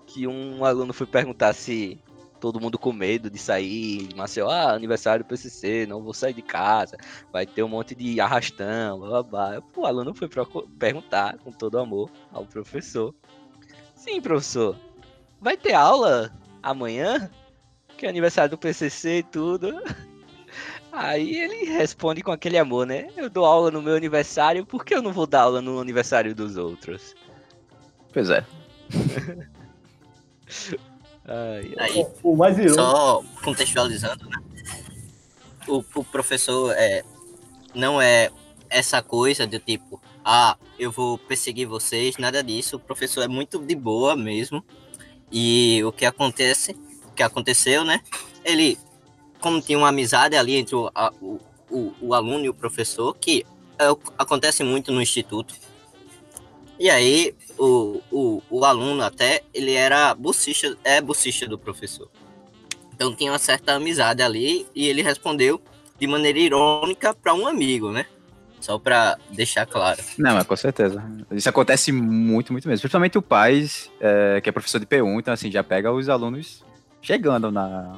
Que 0.08 0.28
um 0.28 0.64
aluno 0.66 0.94
foi 0.94 1.08
perguntar 1.08 1.54
se 1.54 2.00
todo 2.44 2.60
mundo 2.60 2.78
com 2.78 2.92
medo 2.92 3.30
de 3.30 3.40
sair, 3.40 4.10
Maceió, 4.18 4.50
ah, 4.50 4.74
aniversário 4.74 5.24
do 5.24 5.28
PCC, 5.30 5.86
não 5.86 6.04
vou 6.04 6.14
sair 6.14 6.34
de 6.34 6.42
casa, 6.42 6.98
vai 7.32 7.46
ter 7.46 7.64
um 7.64 7.70
monte 7.70 7.96
de 7.96 8.20
arrastão, 8.20 9.00
blá 9.00 9.24
blá 9.24 9.26
blá. 9.54 9.64
O 9.74 9.86
aluno 9.86 10.14
foi 10.14 10.30
perguntar 10.78 11.38
com 11.38 11.54
todo 11.54 11.80
amor 11.80 12.12
ao 12.34 12.46
professor. 12.46 13.16
Sim, 13.96 14.20
professor, 14.20 14.78
vai 15.40 15.56
ter 15.56 15.72
aula 15.72 16.34
amanhã? 16.62 17.32
Que 17.98 18.08
é 18.08 18.10
aniversário 18.10 18.52
do 18.52 18.58
PCC 18.58 19.20
e 19.20 19.24
tudo. 19.24 19.82
Aí 20.92 21.38
ele 21.38 21.72
responde 21.72 22.22
com 22.22 22.34
aquele 22.34 22.58
amor, 22.58 22.86
né? 22.86 23.08
Eu 23.16 23.30
dou 23.30 23.46
aula 23.46 23.72
no 23.72 23.82
meu 23.82 23.96
aniversário, 23.96 24.66
por 24.66 24.84
que 24.84 24.94
eu 24.94 25.02
não 25.02 25.14
vou 25.14 25.26
dar 25.26 25.44
aula 25.44 25.62
no 25.62 25.80
aniversário 25.80 26.36
dos 26.36 26.58
outros? 26.58 27.16
Pois 28.12 28.30
é. 28.30 28.46
Ai, 31.26 31.74
Aí, 31.78 32.06
O 32.22 32.36
mais 32.36 32.58
irônico. 32.58 32.76
só 32.82 33.24
contextualizando, 33.44 34.28
né? 34.30 34.38
O, 35.68 35.84
o 35.96 36.04
professor 36.04 36.74
é, 36.78 37.04
não 37.74 38.02
é 38.02 38.30
essa 38.70 39.02
coisa 39.02 39.48
de 39.48 39.60
tipo, 39.60 40.02
ah, 40.26 40.58
eu 40.78 40.92
vou 40.92 41.18
perseguir 41.18 41.68
vocês, 41.68 42.18
nada 42.18 42.44
disso. 42.44 42.76
O 42.76 42.80
professor 42.80 43.22
é 43.22 43.28
muito 43.28 43.60
de 43.60 43.76
boa 43.76 44.16
mesmo. 44.16 44.64
E 45.32 45.82
o 45.86 45.92
que 45.92 46.06
acontece, 46.06 46.74
o 47.10 47.14
que 47.14 47.24
aconteceu, 47.24 47.84
né? 47.86 48.02
Ele, 48.44 48.78
como 49.40 49.62
tinha 49.62 49.78
uma 49.78 49.90
amizade 49.90 50.36
ali 50.36 50.56
entre 50.58 50.76
o, 50.76 50.92
a- 50.94 51.12
o, 51.22 51.40
o, 51.70 51.94
o 52.02 52.14
aluno 52.14 52.44
e 52.46 52.50
o 52.50 52.54
professor, 52.54 53.16
que 53.16 53.46
é, 53.80 53.86
acontece 54.18 54.64
muito 54.64 54.92
no 54.92 55.02
instituto. 55.02 55.56
E 56.84 56.90
aí, 56.90 57.34
o, 57.58 58.02
o, 58.12 58.44
o 58.50 58.66
aluno 58.66 59.04
até, 59.04 59.42
ele 59.54 59.72
era 59.72 60.14
bolsista, 60.14 60.78
é 60.84 61.00
bolsista 61.00 61.48
do 61.48 61.58
professor. 61.58 62.10
Então 62.94 63.16
tinha 63.16 63.32
uma 63.32 63.40
certa 63.40 63.76
amizade 63.76 64.22
ali 64.22 64.68
e 64.76 64.90
ele 64.90 65.02
respondeu 65.02 65.62
de 65.98 66.06
maneira 66.08 66.38
irônica 66.38 67.14
para 67.14 67.34
um 67.34 67.48
amigo, 67.48 67.90
né? 67.90 68.06
Só 68.60 68.78
para 68.78 69.18
deixar 69.30 69.66
claro. 69.66 70.04
Não, 70.18 70.38
é 70.38 70.44
com 70.44 70.58
certeza. 70.58 71.02
Isso 71.32 71.48
acontece 71.48 71.90
muito, 71.94 72.52
muito 72.52 72.68
mesmo. 72.68 72.82
Principalmente 72.82 73.18
o 73.18 73.22
Paz, 73.22 73.90
é, 74.02 74.42
que 74.42 74.50
é 74.50 74.52
professor 74.52 74.78
de 74.78 74.86
P1, 74.86 75.20
então 75.20 75.34
assim, 75.34 75.50
já 75.50 75.64
pega 75.64 75.90
os 75.90 76.10
alunos 76.10 76.66
chegando 77.02 77.50
na, 77.50 77.98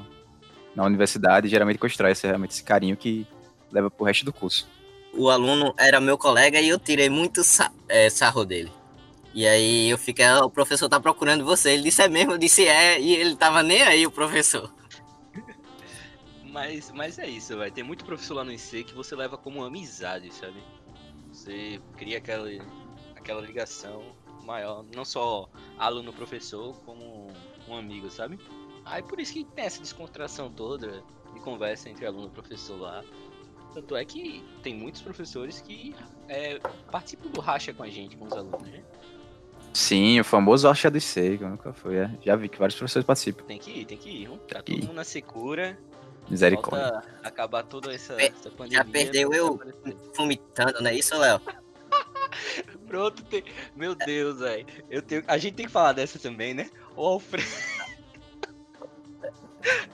na 0.76 0.84
universidade, 0.84 1.48
geralmente 1.48 1.80
constrói 1.80 2.12
esse, 2.12 2.28
realmente 2.28 2.52
esse 2.52 2.64
carinho 2.64 2.96
que 2.96 3.26
leva 3.72 3.90
pro 3.90 4.06
resto 4.06 4.24
do 4.24 4.32
curso. 4.32 4.68
O 5.16 5.30
aluno 5.30 5.74
era 5.78 6.00
meu 6.00 6.18
colega 6.18 6.60
e 6.60 6.70
eu 6.70 6.78
tirei 6.80 7.10
muito 7.10 7.42
é, 7.88 8.10
sarro 8.10 8.46
dele. 8.46 8.72
E 9.34 9.46
aí 9.48 9.90
eu 9.90 9.98
fiquei, 9.98 10.26
"Ah, 10.26 10.46
o 10.46 10.50
professor 10.50 10.88
tá 10.90 11.00
procurando 11.00 11.44
você. 11.46 11.72
Ele 11.72 11.84
disse 11.84 12.02
é 12.02 12.08
mesmo, 12.08 12.34
eu 12.34 12.38
disse 12.38 12.68
é, 12.68 13.00
e 13.00 13.14
ele 13.16 13.36
tava 13.36 13.64
nem 13.64 13.82
aí, 13.82 14.06
o 14.06 14.12
professor. 14.12 14.74
Mas, 16.56 16.90
mas 16.92 17.20
é 17.20 17.28
isso, 17.28 17.58
vai. 17.58 17.70
Tem 17.70 17.84
muito 17.84 18.06
professor 18.06 18.36
lá 18.36 18.44
no 18.46 18.52
IC 18.54 18.86
que 18.86 18.94
você 18.94 19.14
leva 19.14 19.38
como 19.38 19.62
amizade, 19.64 20.34
sabe? 20.34 20.64
Você 21.28 21.82
cria 21.98 22.18
aquela, 22.18 22.48
aquela 23.14 23.42
ligação 23.42 24.16
maior, 24.42 24.86
não 24.96 25.04
só 25.04 25.50
aluno-professor, 25.78 26.74
como 26.86 27.28
um 27.68 27.76
amigo, 27.76 28.10
sabe? 28.10 28.40
Aí 28.86 29.04
por 29.04 29.20
isso 29.20 29.34
que 29.34 29.44
tem 29.44 29.66
essa 29.66 29.82
descontração 29.82 30.50
toda 30.50 31.04
de 31.34 31.40
conversa 31.42 31.90
entre 31.90 32.06
aluno 32.06 32.28
e 32.28 32.30
professor 32.30 32.80
lá. 32.80 33.04
Tanto 33.76 33.96
é 33.96 34.06
que 34.06 34.42
tem 34.64 34.74
muitos 34.74 35.02
professores 35.02 35.60
que 35.60 35.94
é, 36.30 36.60
participam 36.90 37.30
do 37.30 37.42
racha 37.42 37.74
com 37.74 37.84
a 37.84 37.90
gente, 37.90 38.16
com 38.16 38.24
os 38.26 38.32
alunos, 38.32 38.62
né? 38.70 38.82
Sim, 39.74 40.18
o 40.22 40.24
famoso 40.24 40.66
Archa 40.70 40.90
do 40.90 41.02
Sei, 41.02 41.38
que 41.38 41.44
nunca 41.44 41.74
foi. 41.74 41.98
é. 41.98 42.10
Já 42.24 42.38
vi 42.38 42.48
que 42.48 42.58
vários 42.58 42.78
professores 42.78 43.06
participam. 43.06 43.44
Tem 43.44 43.60
que 43.60 43.82
ir, 43.82 43.86
tem 43.86 43.98
que 43.98 44.10
ir. 44.10 44.28
viu? 44.28 44.38
Tá 44.38 44.64
todo 44.64 44.78
mundo 44.78 44.94
na 44.94 45.04
secura. 45.04 45.78
Misericórdia. 46.30 46.94
Falta 46.94 47.10
acabar 47.22 47.64
toda 47.64 47.94
essa, 47.94 48.14
É, 48.14 48.28
essa 48.28 48.50
pandemia. 48.50 48.86
perdeu 48.86 49.28
pra 49.30 49.38
eu. 49.38 49.60
Vomitando, 50.16 50.82
não 50.82 50.90
é 50.90 50.96
isso, 50.96 51.18
Léo? 51.18 51.42
Pronto, 52.88 53.22
tem... 53.26 53.44
meu 53.76 53.94
Deus, 53.94 54.40
velho. 54.40 54.66
Eu 54.90 55.02
tenho... 55.02 55.24
A 55.28 55.38
gente 55.38 55.56
tem 55.56 55.66
que 55.66 55.72
falar 55.72 55.92
dessa 55.92 56.18
também, 56.18 56.54
né? 56.54 56.70
O 56.96 57.06
Alfredo. 57.06 57.46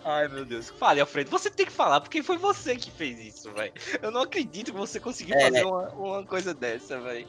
Ai, 0.04 0.28
meu 0.28 0.46
Deus. 0.46 0.70
Fale, 0.78 1.00
Alfredo. 1.00 1.30
Você 1.32 1.50
tem 1.50 1.66
que 1.66 1.72
falar, 1.72 2.02
porque 2.02 2.22
foi 2.24 2.38
você 2.38 2.76
que 2.76 2.92
fez 2.92 3.20
isso, 3.20 3.52
velho. 3.52 3.72
Eu 4.02 4.12
não 4.12 4.22
acredito 4.22 4.72
que 4.72 4.78
você 4.78 5.00
conseguiu 5.00 5.36
É. 5.36 5.44
fazer 5.46 5.66
uma, 5.66 5.90
uma 5.90 6.24
coisa 6.26 6.54
dessa, 6.54 7.00
velho. 7.00 7.28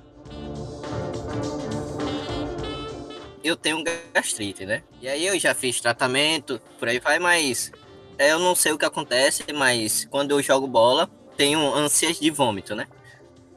eu 3.45 3.57
tenho 3.57 3.83
gastrite, 4.15 4.65
né? 4.65 4.83
E 5.01 5.09
aí 5.09 5.27
eu 5.27 5.39
já 5.39 5.55
fiz 5.55 5.81
tratamento, 5.81 6.61
por 6.79 6.89
aí 6.89 7.01
vai, 7.01 7.19
mas 7.19 7.73
eu 8.19 8.39
não 8.39 8.55
sei 8.55 8.73
o 8.73 8.79
que 8.79 8.85
acontece, 8.85 9.45
mas 9.53 10.05
quando 10.11 10.31
eu 10.31 10.41
jogo 10.43 10.67
bola, 10.67 11.11
tenho 11.37 11.75
ânsias 11.75 12.21
de 12.21 12.31
vômito, 12.31 12.75
né? 12.75 12.87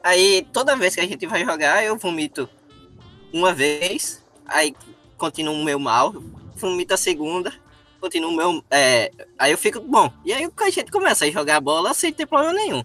Aí 0.02 0.46
toda 0.52 0.76
vez 0.76 0.94
que 0.94 1.00
a 1.00 1.06
gente 1.06 1.24
vai 1.26 1.44
jogar, 1.44 1.84
eu 1.84 1.96
vomito 1.96 2.48
uma 3.32 3.52
vez, 3.54 4.24
aí 4.46 4.74
continuo 5.16 5.62
meio 5.64 5.78
mal, 5.78 6.12
vomito 6.56 6.94
a 6.94 6.96
segunda, 6.96 7.52
continuo 8.00 8.34
meio. 8.34 8.64
É, 8.70 9.10
aí 9.38 9.52
eu 9.52 9.58
fico 9.58 9.80
bom. 9.80 10.12
E 10.24 10.32
aí 10.32 10.44
a 10.44 10.70
gente 10.70 10.90
começa 10.90 11.24
a 11.24 11.30
jogar 11.30 11.60
bola 11.60 11.92
sem 11.94 12.12
ter 12.12 12.26
problema 12.26 12.52
nenhum. 12.52 12.82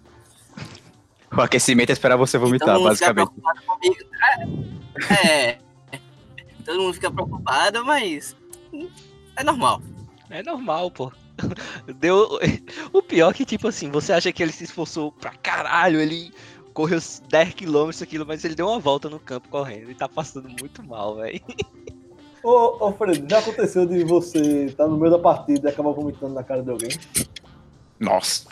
O 1.36 1.42
aquecimento 1.42 1.90
é 1.90 1.94
esperar 1.94 2.18
você 2.18 2.38
vomitar, 2.38 2.76
Todo 2.76 2.84
mundo 2.84 2.96
fica 2.96 3.14
basicamente. 3.14 3.42
preocupado 3.42 3.62
comigo. 3.66 3.96
É, 5.24 5.48
é. 5.50 5.60
Todo 6.66 6.82
mundo 6.82 6.94
fica 6.94 7.10
preocupado, 7.10 7.86
mas 7.86 8.36
é 9.36 9.44
normal. 9.44 9.82
É 10.30 10.44
normal, 10.44 10.92
pô. 10.92 11.12
Deu. 12.00 12.40
O 12.92 13.02
pior 13.02 13.32
é 13.32 13.34
que, 13.34 13.46
tipo 13.46 13.68
assim, 13.68 13.90
você 13.90 14.14
acha 14.14 14.32
que 14.32 14.44
ele 14.44 14.52
se 14.52 14.66
esforçou 14.66 15.12
pra 15.12 15.32
caralho, 15.32 16.00
ele 16.00 16.34
correu 16.74 17.00
10km 17.00 18.02
aquilo, 18.02 18.26
mas 18.26 18.44
ele 18.44 18.56
deu 18.56 18.68
uma 18.68 18.80
volta 18.80 19.10
no 19.10 19.20
campo 19.20 19.50
correndo 19.50 19.92
e 19.92 19.96
tá 19.96 20.08
passando 20.08 20.50
muito 20.50 20.84
mal, 20.84 21.16
velho. 21.16 21.42
Ô, 22.44 22.88
ô 22.88 22.92
Fred, 22.94 23.24
já 23.30 23.40
aconteceu 23.40 23.86
de 23.86 24.04
você 24.04 24.66
estar 24.66 24.88
no 24.88 24.98
meio 24.98 25.12
da 25.12 25.20
partida 25.20 25.70
e 25.70 25.72
acabar 25.72 25.92
vomitando 25.92 26.34
na 26.34 26.44
cara 26.44 26.64
de 26.64 26.72
alguém? 26.72 26.90
Nossa. 28.00 28.48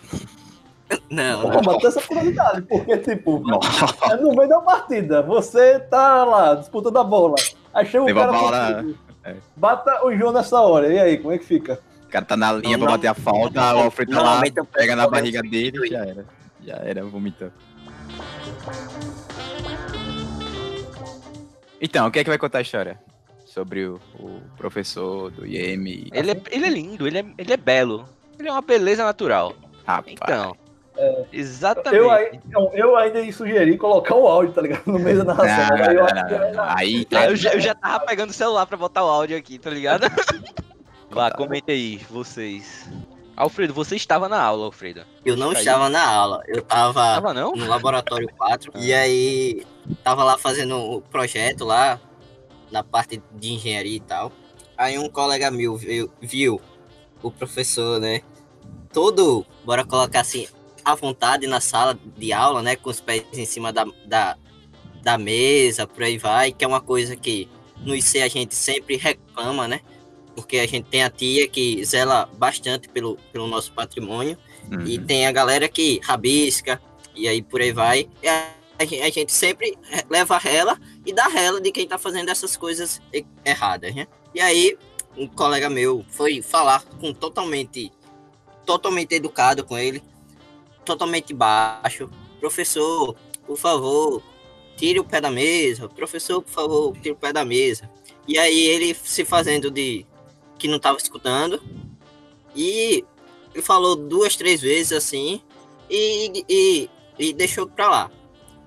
Não, 1.10 1.42
Pô, 1.52 1.62
mas 1.64 1.78
tem 1.78 1.88
essa 1.88 2.02
curiosidade, 2.02 2.62
porque, 2.64 2.98
tipo, 2.98 3.40
Nossa. 3.40 3.96
é 4.12 4.16
no 4.18 4.36
meio 4.36 4.50
da 4.50 4.60
partida, 4.60 5.22
você 5.22 5.80
tá 5.80 6.24
lá 6.24 6.56
disputando 6.56 6.98
a 6.98 7.04
bola, 7.04 7.36
aí 7.72 7.86
chega 7.86 8.04
o 8.04 8.08
Leva 8.08 8.20
cara 8.22 8.32
bola, 8.32 8.74
contigo, 8.74 9.00
é. 9.24 9.36
bata 9.56 10.06
o 10.06 10.16
João 10.16 10.34
nessa 10.34 10.60
hora, 10.60 10.92
e 10.92 10.98
aí, 10.98 11.18
como 11.20 11.32
é 11.32 11.38
que 11.38 11.46
fica? 11.46 11.80
O 12.08 12.10
cara 12.10 12.26
tá 12.26 12.36
na 12.36 12.54
linha 12.54 12.76
Não, 12.76 12.86
pra 12.86 12.92
não. 12.92 12.98
bater 12.98 13.08
a 13.08 13.14
falta, 13.14 13.76
o 13.76 13.80
Alfredo 13.82 14.14
tá 14.14 14.22
lá, 14.22 14.42
pega 14.72 14.96
na 14.96 15.08
barriga 15.08 15.44
dele 15.44 15.78
e 15.86 15.90
já 15.92 16.00
era. 16.06 16.26
Já 16.66 16.76
era, 16.78 17.06
vomitando. 17.06 17.54
Então, 21.80 22.08
o 22.08 22.12
que 22.12 22.20
é 22.20 22.24
que 22.24 22.30
vai 22.30 22.40
contar 22.40 22.58
a 22.58 22.62
história? 22.62 23.00
Sobre 23.50 23.86
o, 23.86 24.00
o 24.20 24.42
professor 24.56 25.32
do 25.32 25.46
IEM. 25.46 26.10
Ele 26.14 26.32
é, 26.32 26.42
ele 26.52 26.66
é 26.68 26.70
lindo, 26.70 27.08
ele 27.08 27.18
é, 27.18 27.26
ele 27.36 27.52
é 27.52 27.58
belo. 27.58 28.06
Ele 28.38 28.48
é 28.48 28.52
uma 28.52 28.62
beleza 28.62 29.04
natural. 29.04 29.56
Rapaz. 29.86 30.14
Então. 30.14 30.56
Exatamente. 31.32 31.96
Eu, 31.96 32.42
não, 32.52 32.74
eu 32.74 32.96
ainda 32.96 33.22
ia 33.22 33.34
sugerir 33.34 33.78
colocar 33.78 34.16
o 34.16 34.28
áudio, 34.28 34.54
tá 34.54 34.62
ligado? 34.62 34.84
No 34.86 35.00
meio 35.00 35.18
da 35.18 35.24
narração. 35.24 35.78
não, 35.78 35.86
aí 35.86 35.96
eu 35.96 36.04
não, 36.04 36.54
não, 36.54 36.64
é-. 36.64 36.74
Aí 36.78 37.06
tá. 37.06 37.26
eu, 37.26 37.36
já, 37.36 37.54
eu 37.54 37.60
já 37.60 37.74
tava 37.74 38.06
pegando 38.06 38.30
o 38.30 38.34
celular 38.34 38.68
pra 38.68 38.78
botar 38.78 39.04
o 39.04 39.08
áudio 39.08 39.36
aqui, 39.36 39.58
tá 39.58 39.70
ligado? 39.70 40.04
Vá, 41.10 41.32
comente 41.32 41.72
aí, 41.72 41.98
vocês. 42.10 42.88
Alfredo, 43.36 43.74
você 43.74 43.96
estava 43.96 44.30
na 44.30 44.40
aula, 44.40 44.66
Alfredo. 44.66 45.02
eu 45.26 45.36
não 45.36 45.54
estava 45.54 45.90
na 45.90 46.06
aula. 46.06 46.44
Eu 46.46 46.62
tava 46.62 46.94
Tava 46.94 47.34
não? 47.34 47.54
no 47.54 47.68
laboratório 47.68 48.30
4 48.38 48.74
e 48.78 48.94
aí 48.94 49.66
tava 50.04 50.24
lá 50.24 50.38
fazendo 50.38 50.76
o 50.78 51.02
projeto 51.02 51.64
lá 51.64 52.00
na 52.72 52.84
parte 52.84 53.22
de 53.34 53.54
engenharia 53.54 53.98
e 53.98 54.00
tal. 54.00 54.32
Aí 54.78 54.98
um 54.98 55.10
colega 55.10 55.52
meu 55.52 55.76
viu, 55.76 56.12
viu 56.22 56.62
o 57.22 57.30
professor, 57.32 58.00
né? 58.00 58.22
Todo, 58.92 59.46
bora 59.66 59.86
colocar 59.86 60.22
assim, 60.22 60.48
à 60.84 60.96
vontade 60.96 61.46
na 61.48 61.60
sala 61.60 62.00
de 62.18 62.34
aula, 62.34 62.62
né? 62.62 62.76
Com 62.76 62.90
os 62.90 63.00
pés 63.02 63.24
em 63.34 63.46
cima 63.46 63.72
da, 63.72 63.86
da, 64.06 64.38
da 65.02 65.18
mesa, 65.18 65.86
por 65.86 66.04
aí 66.04 66.18
vai, 66.18 66.52
que 66.52 66.64
é 66.64 66.68
uma 66.68 66.82
coisa 66.82 67.16
que 67.16 67.48
no 67.78 67.96
IC 67.96 68.22
a 68.22 68.28
gente 68.28 68.56
sempre 68.56 68.96
reclama, 68.96 69.68
né? 69.68 69.82
Porque 70.36 70.58
a 70.58 70.68
gente 70.68 70.86
tem 70.86 71.04
a 71.04 71.10
tia 71.10 71.48
que 71.48 71.84
zela 71.84 72.30
bastante 72.38 72.88
pelo, 72.88 73.18
pelo 73.32 73.48
nosso 73.48 73.74
patrimônio. 73.74 74.38
Uhum. 74.72 74.86
E 74.86 74.98
tem 75.00 75.28
a 75.28 75.32
galera 75.32 75.68
que 75.68 76.00
rabisca, 76.04 76.82
e 77.16 77.28
aí 77.28 77.42
por 77.42 77.62
aí 77.62 77.72
vai. 77.72 78.08
E 78.24 78.28
a, 78.28 78.50
a 78.80 78.86
gen- 78.86 79.02
a 79.02 79.10
gente 79.10 79.32
sempre 79.34 79.78
leva 80.10 80.38
rela 80.38 80.80
e 81.06 81.14
dá 81.14 81.28
rela 81.28 81.60
de 81.62 81.72
quem 81.72 81.88
tá 81.88 81.98
fazendo 81.98 82.30
essas 82.30 82.56
coisas 82.58 83.02
erradas, 83.46 83.96
né? 83.96 84.08
E 84.34 84.40
aí, 84.42 84.78
um 85.18 85.28
colega 85.28 85.70
meu 85.70 86.06
foi 86.10 86.42
falar 86.42 86.84
com 87.00 87.14
totalmente, 87.14 87.92
totalmente 88.66 89.16
educado 89.16 89.64
com 89.64 89.78
ele. 89.78 90.04
totalmente 90.86 91.34
baixo. 91.34 92.10
Professor, 92.40 93.16
por 93.46 93.58
favor, 93.58 94.24
tire 94.76 95.00
o 95.00 95.04
pé 95.04 95.22
da 95.22 95.30
mesa. 95.30 95.88
Professor, 95.88 96.42
por 96.42 96.52
favor, 96.52 96.94
tire 96.94 97.12
o 97.12 97.16
pé 97.16 97.32
da 97.32 97.46
mesa. 97.46 97.90
E 98.28 98.38
aí 98.38 98.60
ele 98.60 98.96
se 98.96 99.24
fazendo 99.26 99.70
de 99.70 100.06
que 100.58 100.68
não 100.68 100.78
estava 100.78 100.98
escutando. 100.98 101.62
E 102.56 103.06
ele 103.54 103.64
falou 103.64 103.96
duas, 103.96 104.36
três 104.36 104.62
vezes 104.62 104.92
assim. 104.94 105.42
E, 105.90 106.46
e, 106.50 106.90
e 107.18 107.34
deixou 107.34 107.68
pra 107.68 107.90
lá. 107.90 108.12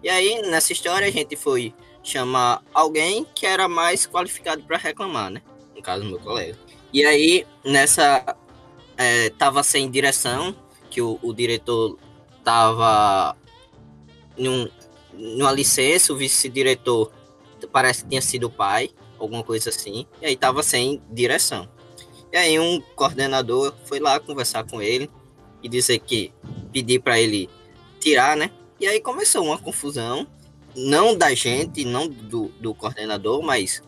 E 0.03 0.09
aí, 0.09 0.43
nessa 0.43 0.73
história, 0.73 1.07
a 1.07 1.11
gente 1.11 1.37
foi 1.37 1.73
chamar 2.02 2.62
alguém 2.75 3.26
que 3.35 3.47
era 3.47 3.68
mais 3.68 4.06
qualificado 4.06 4.62
para 4.62 4.76
reclamar, 4.76 5.30
né? 5.30 5.42
No 5.75 5.82
caso, 5.82 6.04
meu 6.04 6.18
colega. 6.18 6.59
E 6.92 7.04
aí, 7.04 7.47
nessa. 7.64 8.37
É, 8.97 9.30
tava 9.30 9.62
sem 9.62 9.90
direção, 9.90 10.54
que 10.90 11.00
o, 11.00 11.18
o 11.23 11.32
diretor 11.32 11.99
tava 12.44 13.37
num, 14.37 14.68
numa 15.12 15.50
licença, 15.50 16.12
o 16.12 16.16
vice-diretor 16.16 17.11
parece 17.73 18.02
que 18.02 18.11
tinha 18.11 18.23
sido 18.23 18.49
o 18.49 18.50
pai, 18.50 18.90
alguma 19.18 19.42
coisa 19.42 19.71
assim, 19.71 20.06
e 20.21 20.26
aí 20.26 20.37
tava 20.37 20.62
sem 20.62 21.00
direção. 21.11 21.68
E 22.32 22.37
aí 22.37 22.59
um 22.59 22.80
coordenador 22.94 23.75
foi 23.85 24.00
lá 24.00 24.18
conversar 24.18 24.64
com 24.64 24.82
ele 24.82 25.11
e 25.62 25.68
dizer 25.68 25.99
que 26.00 26.32
pedir 26.73 27.00
para 27.00 27.21
ele 27.21 27.49
tirar, 28.00 28.37
né? 28.37 28.50
E 28.80 28.87
aí 28.87 29.00
começou 29.00 29.44
uma 29.44 29.59
confusão, 29.59 30.26
não 30.76 31.17
da 31.17 31.35
gente, 31.35 31.85
não 31.85 32.09
do, 32.09 32.49
do 32.61 32.75
coordenador, 32.75 33.43
mas 33.43 33.83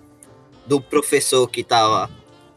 do 0.67 0.81
professor 0.81 1.49
que 1.49 1.63
tava 1.63 2.11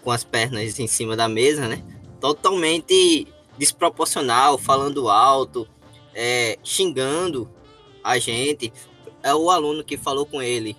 com 0.04 0.12
as 0.12 0.24
pernas 0.24 0.80
em 0.80 0.88
cima 0.88 1.16
da 1.16 1.28
mesa, 1.28 1.68
né? 1.68 1.84
Totalmente 2.20 3.28
desproporcional, 3.58 4.58
falando 4.58 5.10
alto, 5.10 5.68
é, 6.14 6.58
xingando 6.64 7.50
a 8.04 8.18
gente. 8.18 8.72
É 9.22 9.34
o 9.36 9.50
aluno 9.50 9.84
que 9.84 9.98
falou 9.98 10.26
com 10.26 10.42
ele. 10.42 10.76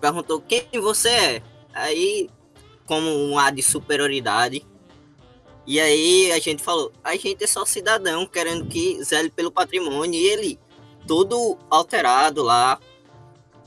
Perguntou 0.00 0.40
quem 0.40 0.66
você 0.80 1.08
é. 1.08 1.42
Aí, 1.72 2.28
como 2.86 3.08
um 3.08 3.38
ar 3.38 3.52
de 3.52 3.62
superioridade. 3.62 4.64
E 5.66 5.80
aí 5.80 6.30
a 6.32 6.38
gente 6.38 6.62
falou, 6.62 6.92
a 7.02 7.16
gente 7.16 7.42
é 7.42 7.46
só 7.46 7.64
cidadão 7.64 8.26
querendo 8.26 8.66
que 8.66 9.02
zele 9.02 9.30
pelo 9.30 9.50
patrimônio. 9.50 10.18
E 10.18 10.26
ele, 10.26 10.58
todo 11.06 11.58
alterado 11.70 12.42
lá. 12.42 12.78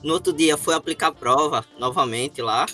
No 0.04 0.14
outro 0.14 0.32
dia 0.32 0.58
foi 0.58 0.74
aplicar 0.74 1.12
prova 1.12 1.66
novamente 1.78 2.42
lá. 2.42 2.66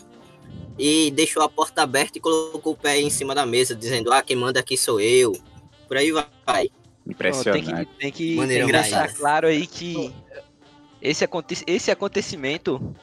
E 0.77 1.09
deixou 1.11 1.41
a 1.41 1.49
porta 1.49 1.83
aberta 1.83 2.17
e 2.17 2.21
colocou 2.21 2.73
o 2.73 2.77
pé 2.77 2.99
em 2.99 3.09
cima 3.09 3.33
da 3.33 3.45
mesa, 3.45 3.73
dizendo, 3.73 4.11
ah, 4.11 4.21
quem 4.21 4.35
manda 4.35 4.59
aqui 4.59 4.75
sou 4.75 4.99
eu. 4.99 5.33
Por 5.87 5.95
aí 5.95 6.11
vai. 6.11 6.69
Impressionante. 7.07 7.65
Tem 7.65 7.85
que, 7.85 7.85
tem 7.97 8.11
que, 8.11 8.47
tem 8.47 8.65
que 8.65 8.71
deixar 8.71 9.13
claro 9.13 9.47
aí 9.47 9.65
que 9.65 10.13
esse, 11.01 11.23
aconte 11.23 11.63
esse 11.65 11.91
acontecimento 11.91 12.93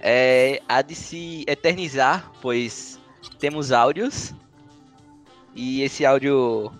é, 0.00 0.60
há 0.68 0.82
de 0.82 0.94
se 0.94 1.44
eternizar, 1.46 2.30
pois 2.42 3.00
temos 3.38 3.72
áudios 3.72 4.34
e 5.54 5.82
esse 5.82 6.04
áudio 6.04 6.70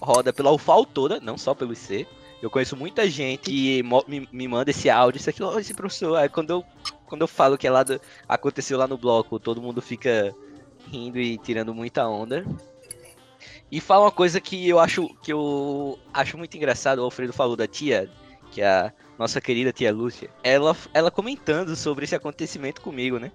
roda 0.00 0.32
pela 0.32 0.50
UFAL 0.50 0.84
toda, 0.84 1.20
não 1.20 1.38
só 1.38 1.54
pelo 1.54 1.72
IC. 1.72 2.06
Eu 2.44 2.50
conheço 2.50 2.76
muita 2.76 3.08
gente 3.08 3.50
que 3.50 3.82
me, 4.06 4.28
me 4.30 4.46
manda 4.46 4.70
esse 4.70 4.90
áudio, 4.90 5.18
isso 5.18 5.30
aqui, 5.30 5.42
ó, 5.42 5.58
esse 5.58 5.72
professor. 5.72 6.16
Aí 6.16 6.28
quando 6.28 6.50
eu, 6.50 6.64
quando 7.06 7.22
eu 7.22 7.26
falo 7.26 7.56
que 7.56 7.66
é 7.66 7.70
lá 7.70 7.82
do- 7.82 7.98
aconteceu 8.28 8.76
lá 8.76 8.86
no 8.86 8.98
bloco, 8.98 9.40
todo 9.40 9.62
mundo 9.62 9.80
fica 9.80 10.34
rindo 10.92 11.18
e 11.18 11.38
tirando 11.38 11.72
muita 11.74 12.06
onda. 12.06 12.44
E 13.72 13.80
fala 13.80 14.04
uma 14.04 14.10
coisa 14.10 14.42
que 14.42 14.68
eu 14.68 14.78
acho 14.78 15.08
que 15.22 15.32
eu 15.32 15.98
acho 16.12 16.36
muito 16.36 16.54
engraçado, 16.54 16.98
o 16.98 17.04
Alfredo 17.04 17.32
falou 17.32 17.56
da 17.56 17.66
tia, 17.66 18.10
que 18.50 18.60
é 18.60 18.66
a 18.68 18.92
nossa 19.18 19.40
querida 19.40 19.72
tia 19.72 19.90
Lúcia. 19.90 20.28
Ela, 20.42 20.76
ela 20.92 21.10
comentando 21.10 21.74
sobre 21.74 22.04
esse 22.04 22.14
acontecimento 22.14 22.82
comigo, 22.82 23.18
né? 23.18 23.32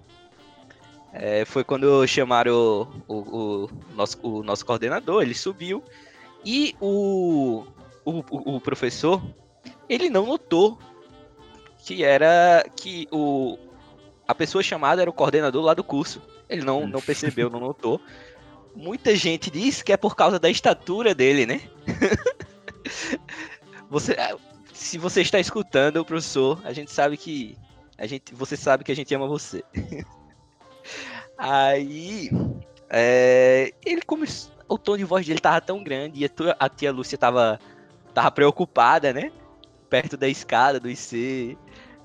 É, 1.12 1.44
foi 1.44 1.64
quando 1.64 2.06
chamaram 2.06 2.54
o, 3.08 3.14
o, 3.14 3.64
o 3.64 3.70
nosso, 3.96 4.18
o 4.22 4.42
nosso 4.44 4.64
coordenador, 4.64 5.22
ele 5.22 5.34
subiu 5.34 5.82
e 6.44 6.76
o, 6.80 7.64
o, 8.04 8.20
o- 8.30 8.56
o 8.56 8.60
professor, 8.60 9.22
ele 9.88 10.08
não 10.10 10.26
notou 10.26 10.78
que 11.84 12.04
era 12.04 12.64
que 12.76 13.08
o, 13.10 13.58
a 14.28 14.34
pessoa 14.34 14.62
chamada 14.62 15.00
era 15.02 15.10
o 15.10 15.14
coordenador 15.14 15.62
lá 15.64 15.74
do 15.74 15.82
curso. 15.84 16.20
Ele 16.48 16.64
não, 16.64 16.86
não 16.86 17.00
percebeu, 17.00 17.48
não 17.50 17.60
notou. 17.60 18.00
Muita 18.74 19.14
gente 19.16 19.50
diz 19.50 19.82
que 19.82 19.92
é 19.92 19.96
por 19.96 20.14
causa 20.14 20.38
da 20.38 20.48
estatura 20.50 21.14
dele, 21.14 21.46
né? 21.46 21.60
você, 23.88 24.12
ah, 24.12 24.36
se 24.72 24.98
você 24.98 25.22
está 25.22 25.40
escutando, 25.40 26.04
professor, 26.04 26.60
a 26.64 26.72
gente 26.72 26.90
sabe 26.90 27.16
que 27.16 27.56
a 27.98 28.06
gente, 28.06 28.34
você 28.34 28.56
sabe 28.56 28.84
que 28.84 28.92
a 28.92 28.96
gente 28.96 29.14
ama 29.14 29.26
você. 29.26 29.62
Aí, 31.36 32.30
é, 32.88 33.72
ele 33.84 34.02
começou, 34.02 34.52
o 34.68 34.78
tom 34.78 34.96
de 34.96 35.04
voz 35.04 35.26
dele 35.26 35.40
tava 35.40 35.60
tão 35.60 35.82
grande 35.82 36.24
e 36.24 36.30
a 36.58 36.68
tia 36.68 36.92
Lúcia 36.92 37.18
tava, 37.18 37.58
tava 38.10 38.30
preocupada, 38.30 39.12
né? 39.12 39.32
Perto 39.88 40.16
da 40.16 40.28
escada 40.28 40.78
do 40.78 40.90
IC. 40.90 41.56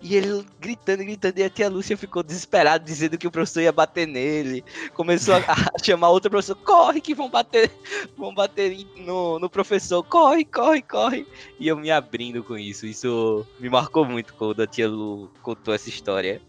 E 0.02 0.16
ele 0.16 0.46
gritando, 0.60 1.04
gritando, 1.04 1.40
e 1.40 1.44
a 1.44 1.50
tia 1.50 1.70
Lúcia 1.70 1.98
ficou 1.98 2.22
desesperada, 2.22 2.84
dizendo 2.84 3.18
que 3.18 3.26
o 3.26 3.32
professor 3.32 3.62
ia 3.62 3.72
bater 3.72 4.06
nele. 4.06 4.64
Começou 4.94 5.34
a, 5.34 5.40
a 5.40 5.80
chamar 5.84 6.10
outro 6.10 6.30
professor, 6.30 6.56
corre 6.56 7.02
que 7.02 7.16
vão 7.16 7.30
bater, 7.30 7.72
vão 8.16 8.34
bater 8.34 8.86
no, 8.98 9.40
no 9.40 9.50
professor, 9.50 10.04
corre, 10.04 10.46
corre, 10.46 10.82
corre. 10.82 11.26
E 11.60 11.68
eu 11.68 11.76
me 11.76 11.90
abrindo 11.90 12.44
com 12.44 12.58
isso. 12.58 12.86
Isso 12.86 13.46
me 13.60 13.70
marcou 13.70 14.06
muito 14.06 14.34
quando 14.36 14.62
a 14.62 14.68
tia 14.68 14.88
Lu 14.88 15.32
contou 15.42 15.74
essa 15.74 15.90
história. 15.90 16.42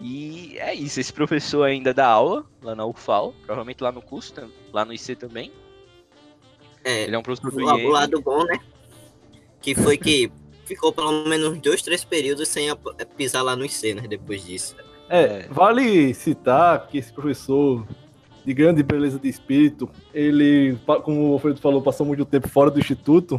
E 0.00 0.58
é 0.58 0.74
isso, 0.74 1.00
esse 1.00 1.12
professor 1.12 1.62
ainda 1.62 1.94
dá 1.94 2.06
aula 2.06 2.44
lá 2.62 2.74
na 2.74 2.84
UFAL, 2.84 3.32
provavelmente 3.46 3.82
lá 3.82 3.90
no 3.90 4.02
curso, 4.02 4.34
lá 4.72 4.84
no 4.84 4.92
IC 4.92 5.16
também. 5.16 5.52
É, 6.86 7.02
Ele 7.02 7.16
é 7.16 7.18
um 7.18 7.22
professor 7.22 7.50
do 7.50 7.58
o, 7.64 7.88
lado 7.88 8.22
bom, 8.22 8.44
né? 8.44 8.60
Que 9.60 9.74
foi 9.74 9.98
que 9.98 10.30
ficou 10.64 10.92
pelo 10.92 11.24
menos 11.24 11.58
dois, 11.58 11.82
três 11.82 12.04
períodos 12.04 12.46
sem 12.46 12.68
pisar 13.16 13.42
lá 13.42 13.56
no 13.56 13.64
IC, 13.64 13.94
né? 13.94 14.02
Depois 14.08 14.46
disso. 14.46 14.76
É, 15.08 15.22
É. 15.22 15.48
vale 15.50 16.14
citar 16.14 16.86
que 16.86 16.98
esse 16.98 17.12
professor 17.12 17.84
de 18.44 18.54
grande 18.54 18.84
beleza 18.84 19.18
de 19.18 19.28
espírito, 19.28 19.90
ele, 20.14 20.78
como 21.02 21.30
o 21.30 21.32
Alfredo 21.32 21.60
falou, 21.60 21.82
passou 21.82 22.06
muito 22.06 22.24
tempo 22.24 22.48
fora 22.48 22.70
do 22.70 22.78
instituto, 22.78 23.36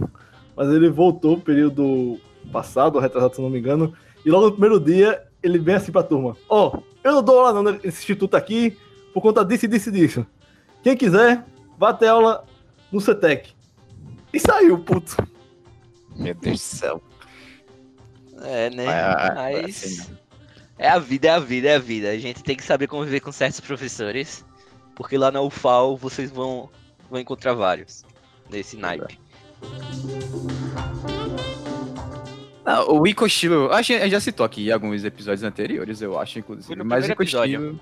mas 0.54 0.68
ele 0.68 0.90
voltou 0.90 1.38
no 1.38 1.42
período 1.42 2.20
passado, 2.52 3.00
retrasado, 3.00 3.36
se 3.36 3.42
não 3.42 3.50
me 3.50 3.60
engano, 3.60 3.94
e 4.26 4.30
logo 4.30 4.48
no 4.48 4.52
primeiro 4.52 4.78
dia 4.78 5.24
ele 5.42 5.58
vem 5.58 5.76
assim 5.76 5.94
pra 5.94 6.04
turma: 6.04 6.36
Ó, 6.50 6.80
eu 7.02 7.14
não 7.14 7.24
dou 7.24 7.40
aula 7.40 7.54
não 7.54 7.72
nesse 7.72 8.00
instituto 8.00 8.36
aqui 8.36 8.78
por 9.14 9.22
conta 9.22 9.46
disso 9.46 9.64
e 9.64 9.68
disso 9.70 9.88
e 9.88 9.92
disso. 9.94 10.26
Quem 10.84 10.98
quiser, 10.98 11.46
vá 11.78 11.94
ter 11.94 12.08
aula 12.08 12.44
no 12.92 13.02
CETEC. 13.02 13.54
E 14.34 14.40
saiu, 14.40 14.78
puto. 14.80 15.16
Meu 16.16 16.34
Deus 16.34 16.60
do 16.60 16.78
céu. 16.78 17.02
É, 18.42 18.70
né? 18.70 18.88
Ah, 18.88 19.34
Mas. 19.36 19.84
assim 19.84 20.18
É 20.78 20.90
a 20.90 21.00
vida, 21.00 21.28
é 21.28 21.32
a 21.32 21.40
vida, 21.40 21.70
é 21.70 21.76
a 21.76 21.80
vida. 21.80 22.10
A 22.10 22.18
gente 22.18 22.44
tem 22.44 22.56
que 22.56 22.64
saber 22.64 22.88
conviver 22.88 23.20
com 23.20 23.32
certos 23.32 23.60
professores. 23.60 24.46
Porque 24.96 25.18
lá 25.18 25.32
na 25.32 25.42
UFAL 25.42 25.96
vocês 25.96 26.32
vão, 26.32 26.70
vão 27.10 27.20
encontrar 27.20 27.54
vários. 27.54 28.04
Nesse 28.50 28.78
naipe. 28.78 29.20
Não, 32.66 33.00
o 33.00 33.08
Ico 33.08 33.26
Estilo, 33.26 33.72
a 33.72 33.82
gente 33.82 34.10
já 34.10 34.20
citou 34.20 34.46
aqui 34.46 34.68
em 34.68 34.72
alguns 34.72 35.04
episódios 35.04 35.44
anteriores, 35.44 36.02
eu 36.02 36.20
acho, 36.20 36.40
inclusive. 36.40 36.84
Mas 36.84 37.08
o 37.08 37.12
Ico 37.12 37.24
Estilo. 37.24 37.80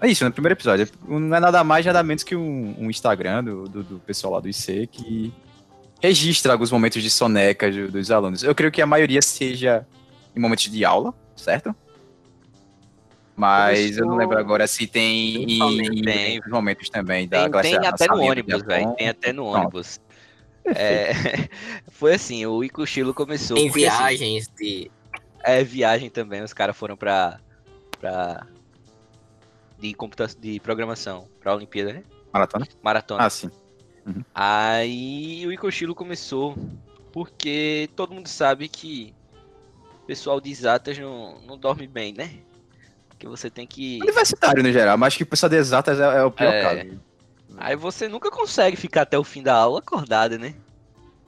Ah, 0.00 0.06
isso, 0.06 0.24
no 0.24 0.32
primeiro 0.32 0.54
episódio. 0.54 0.88
Não 1.06 1.36
é 1.36 1.40
nada 1.40 1.62
mais, 1.62 1.84
nada 1.84 2.02
menos 2.02 2.22
que 2.22 2.34
um, 2.34 2.74
um 2.78 2.88
Instagram 2.90 3.44
do, 3.44 3.64
do, 3.68 3.82
do 3.82 3.98
pessoal 3.98 4.32
lá 4.34 4.40
do 4.40 4.48
IC 4.48 4.86
que 4.90 5.32
registra 6.00 6.52
alguns 6.52 6.70
momentos 6.70 7.02
de 7.02 7.10
soneca 7.10 7.70
do- 7.70 7.90
dos 7.90 8.10
alunos. 8.10 8.42
Eu 8.42 8.54
creio 8.54 8.72
que 8.72 8.80
a 8.80 8.86
maioria 8.86 9.20
seja 9.20 9.86
em 10.34 10.40
momentos 10.40 10.70
de 10.70 10.84
aula, 10.84 11.12
certo? 11.36 11.74
Mas 13.36 13.96
eu 13.96 14.06
não 14.06 14.16
lembro 14.16 14.38
agora 14.38 14.66
se 14.66 14.86
tem 14.86 15.44
em, 15.44 15.80
em 15.80 16.02
Tem. 16.02 16.34
outros 16.36 16.52
momentos 16.52 16.88
também 16.90 17.26
da 17.26 17.42
Tem, 17.42 17.50
classe 17.50 17.70
tem 17.70 17.86
até 17.86 18.06
no 18.06 18.20
ônibus, 18.22 18.62
velho. 18.62 18.94
Tem 18.94 19.08
até 19.08 19.32
no 19.32 19.44
ônibus. 19.46 20.00
É, 20.64 21.12
foi 21.90 22.14
assim, 22.14 22.44
o 22.46 22.62
Ico 22.62 22.84
Estilo 22.84 23.12
começou. 23.14 23.56
Tem 23.56 23.68
assim, 23.68 23.78
viagens 23.78 24.48
de. 24.56 24.90
É, 25.44 25.64
viagem 25.64 26.08
também, 26.08 26.42
os 26.42 26.52
caras 26.52 26.76
foram 26.76 26.96
pra. 26.96 27.40
pra. 28.00 28.46
De 29.82 29.92
computação, 29.94 30.40
de 30.40 30.60
programação, 30.60 31.28
pra 31.40 31.54
Olimpíada, 31.54 31.92
né? 31.92 32.04
Maratona? 32.32 32.68
Maratona. 32.80 33.26
Ah, 33.26 33.28
sim. 33.30 33.50
Aí 34.32 35.44
o 35.46 35.52
Icochilo 35.52 35.94
começou 35.94 36.56
porque 37.12 37.90
todo 37.96 38.14
mundo 38.14 38.28
sabe 38.28 38.68
que 38.68 39.12
o 40.02 40.06
pessoal 40.06 40.40
de 40.40 40.50
exatas 40.50 40.96
não, 40.98 41.40
não 41.40 41.58
dorme 41.58 41.86
bem, 41.88 42.14
né? 42.14 42.38
Porque 43.08 43.26
você 43.26 43.50
tem 43.50 43.66
que. 43.66 43.98
Universitário 44.00 44.62
no 44.62 44.72
geral, 44.72 44.96
mas 44.96 45.16
que 45.16 45.24
o 45.24 45.26
pessoal 45.26 45.50
de 45.50 45.56
exatas 45.56 45.98
é, 45.98 46.18
é 46.18 46.22
o 46.24 46.30
pior 46.30 46.52
É. 46.52 46.62
caso. 46.62 47.00
Aí 47.58 47.76
você 47.76 48.08
nunca 48.08 48.30
consegue 48.30 48.76
ficar 48.76 49.02
até 49.02 49.18
o 49.18 49.24
fim 49.24 49.42
da 49.42 49.54
aula 49.54 49.80
acordado, 49.80 50.38
né? 50.38 50.54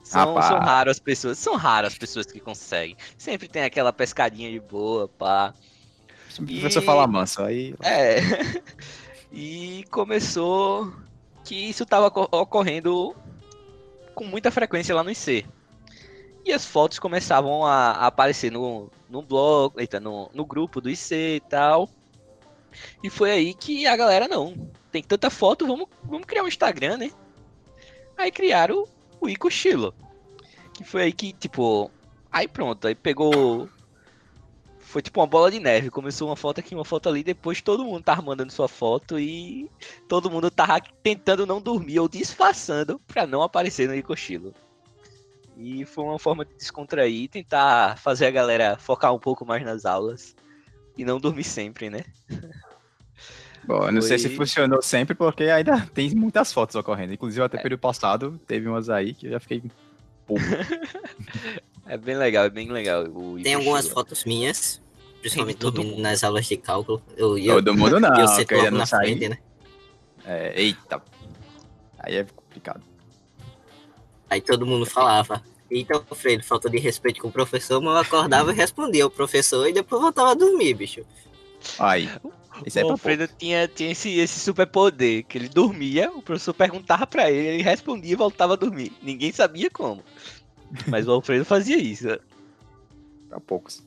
São, 0.01 0.39
são 0.41 0.59
raras 0.59 0.97
as 0.97 0.99
pessoas, 0.99 1.37
são 1.37 1.55
raras 1.55 1.93
as 1.93 1.97
pessoas 1.97 2.25
que 2.25 2.39
conseguem. 2.39 2.95
Sempre 3.17 3.47
tem 3.47 3.63
aquela 3.63 3.91
pescadinha 3.91 4.51
de 4.51 4.59
boa, 4.59 5.07
pá. 5.07 5.53
O 5.53 5.74
E- 6.41 6.59
professor 6.59 6.81
falar 6.81 7.07
manso, 7.07 7.41
aí. 7.41 7.75
É. 7.81 8.19
E 9.37 9.83
começou 9.91 10.93
que 11.43 11.55
isso 11.55 11.83
estava 11.83 12.07
ocorrendo 12.07 13.13
com 14.13 14.23
muita 14.23 14.49
frequência 14.49 14.95
lá 14.95 15.03
no 15.03 15.11
IC. 15.11 15.45
E 16.45 16.53
as 16.53 16.65
fotos 16.65 16.99
começavam 16.99 17.65
a, 17.65 17.91
a 17.91 18.07
aparecer 18.07 18.49
no, 18.49 18.89
no 19.09 19.21
blog, 19.21 19.73
eita, 19.77 19.99
no, 19.99 20.29
no 20.33 20.45
grupo 20.45 20.79
do 20.79 20.89
IC 20.89 21.13
e 21.13 21.39
tal. 21.49 21.89
E 23.03 23.09
foi 23.09 23.29
aí 23.31 23.53
que 23.53 23.85
a 23.85 23.97
galera, 23.97 24.25
não, 24.27 24.71
tem 24.89 25.03
tanta 25.03 25.29
foto, 25.29 25.67
vamos, 25.67 25.87
vamos 26.01 26.25
criar 26.25 26.43
um 26.43 26.47
Instagram, 26.47 26.95
né? 26.95 27.11
Aí 28.17 28.31
criaram 28.31 28.87
o 29.19 29.27
Ico 29.27 29.51
Chilo. 29.51 29.93
Que 30.73 30.85
foi 30.85 31.03
aí 31.03 31.11
que, 31.11 31.33
tipo, 31.33 31.91
aí 32.31 32.47
pronto, 32.47 32.87
aí 32.87 32.95
pegou 32.95 33.67
foi 34.95 35.01
tipo 35.01 35.19
uma 35.19 35.27
bola 35.27 35.51
de 35.51 35.59
neve. 35.59 35.89
Começou 35.89 36.29
uma 36.29 36.37
foto 36.37 36.59
aqui, 36.59 36.73
uma 36.73 36.85
foto 36.85 37.09
ali. 37.09 37.21
Depois 37.21 37.61
todo 37.61 37.83
mundo 37.83 38.01
tava 38.01 38.21
mandando 38.21 38.49
sua 38.49 38.69
foto 38.69 39.19
e 39.19 39.69
todo 40.07 40.31
mundo 40.31 40.49
tava 40.49 40.79
tentando 41.03 41.45
não 41.45 41.59
dormir 41.59 41.99
ou 41.99 42.07
disfarçando 42.07 42.97
pra 43.05 43.27
não 43.27 43.41
aparecer 43.41 43.89
no 43.89 44.01
cochilo. 44.01 44.53
E 45.57 45.83
foi 45.83 46.05
uma 46.05 46.17
forma 46.17 46.45
de 46.45 46.53
descontrair, 46.53 47.27
tentar 47.27 47.97
fazer 47.97 48.25
a 48.25 48.31
galera 48.31 48.77
focar 48.77 49.13
um 49.13 49.19
pouco 49.19 49.45
mais 49.45 49.65
nas 49.65 49.85
aulas 49.85 50.33
e 50.97 51.03
não 51.03 51.19
dormir 51.19 51.43
sempre, 51.43 51.89
né? 51.89 52.05
Bom, 53.67 53.87
eu 53.87 53.91
não 53.91 54.01
sei 54.01 54.17
se 54.17 54.29
Foi- 54.29 54.45
funcionou 54.45 54.81
sempre, 54.81 55.13
porque 55.13 55.43
ainda 55.43 55.85
tem 55.87 56.15
muitas 56.15 56.53
fotos 56.53 56.73
ocorrendo. 56.77 57.11
Inclusive, 57.11 57.43
até 57.43 57.57
período 57.57 57.81
passado, 57.81 58.39
teve 58.47 58.69
umas 58.69 58.89
aí 58.89 59.13
que 59.13 59.27
eu 59.27 59.31
já 59.31 59.41
fiquei. 59.41 59.61
É 61.87 61.97
bem 61.97 62.17
legal, 62.17 62.45
é 62.45 62.49
bem 62.49 62.71
legal. 62.71 63.03
O 63.03 63.39
Tem 63.41 63.53
algumas 63.53 63.87
fotos 63.87 64.25
minhas, 64.25 64.81
principalmente 65.25 65.57
todo 65.57 65.83
mundo. 65.83 65.99
nas 65.99 66.23
aulas 66.23 66.45
de 66.45 66.55
cálculo. 66.55 67.01
Eu, 67.17 67.35
eu, 67.35 67.55
Todo 67.55 67.75
mundo 67.75 67.97
não, 67.99 68.09
eu 68.15 68.27
logo 68.27 68.77
na 68.77 68.85
sair. 68.85 69.17
frente, 69.17 69.29
né? 69.29 69.37
É, 70.23 70.61
eita. 70.61 71.01
Aí 71.97 72.17
é 72.17 72.23
complicado. 72.23 72.83
Aí 74.29 74.39
todo 74.39 74.67
mundo 74.67 74.85
falava. 74.85 75.41
Eita, 75.69 75.95
Alfredo, 75.95 76.43
falta 76.43 76.69
de 76.69 76.77
respeito 76.77 77.19
com 77.19 77.29
o 77.29 77.31
professor, 77.31 77.81
mas 77.81 77.95
eu 77.95 78.01
acordava 78.01 78.51
e 78.51 78.55
respondia 78.55 79.03
ao 79.03 79.09
professor 79.09 79.67
e 79.67 79.73
depois 79.73 79.99
voltava 79.99 80.31
a 80.31 80.35
dormir, 80.35 80.75
bicho. 80.75 81.01
Aí. 81.79 82.07
Isso 82.63 82.77
é 82.77 82.85
o 82.85 82.91
Alfredo 82.91 83.27
tinha, 83.27 83.67
tinha 83.67 83.91
esse, 83.91 84.19
esse 84.19 84.39
super 84.39 84.67
poder, 84.67 85.23
que 85.23 85.39
ele 85.39 85.49
dormia, 85.49 86.11
o 86.11 86.21
professor 86.21 86.53
perguntava 86.53 87.07
pra 87.07 87.31
ele, 87.31 87.47
ele 87.47 87.63
respondia 87.63 88.13
e 88.13 88.15
voltava 88.15 88.53
a 88.53 88.55
dormir. 88.55 88.93
Ninguém 89.01 89.31
sabia 89.31 89.71
como. 89.71 90.03
Mas 90.87 91.07
o 91.07 91.11
Alfredo 91.11 91.43
fazia 91.43 91.77
isso. 91.77 92.07
pra 93.27 93.39
poucos. 93.39 93.83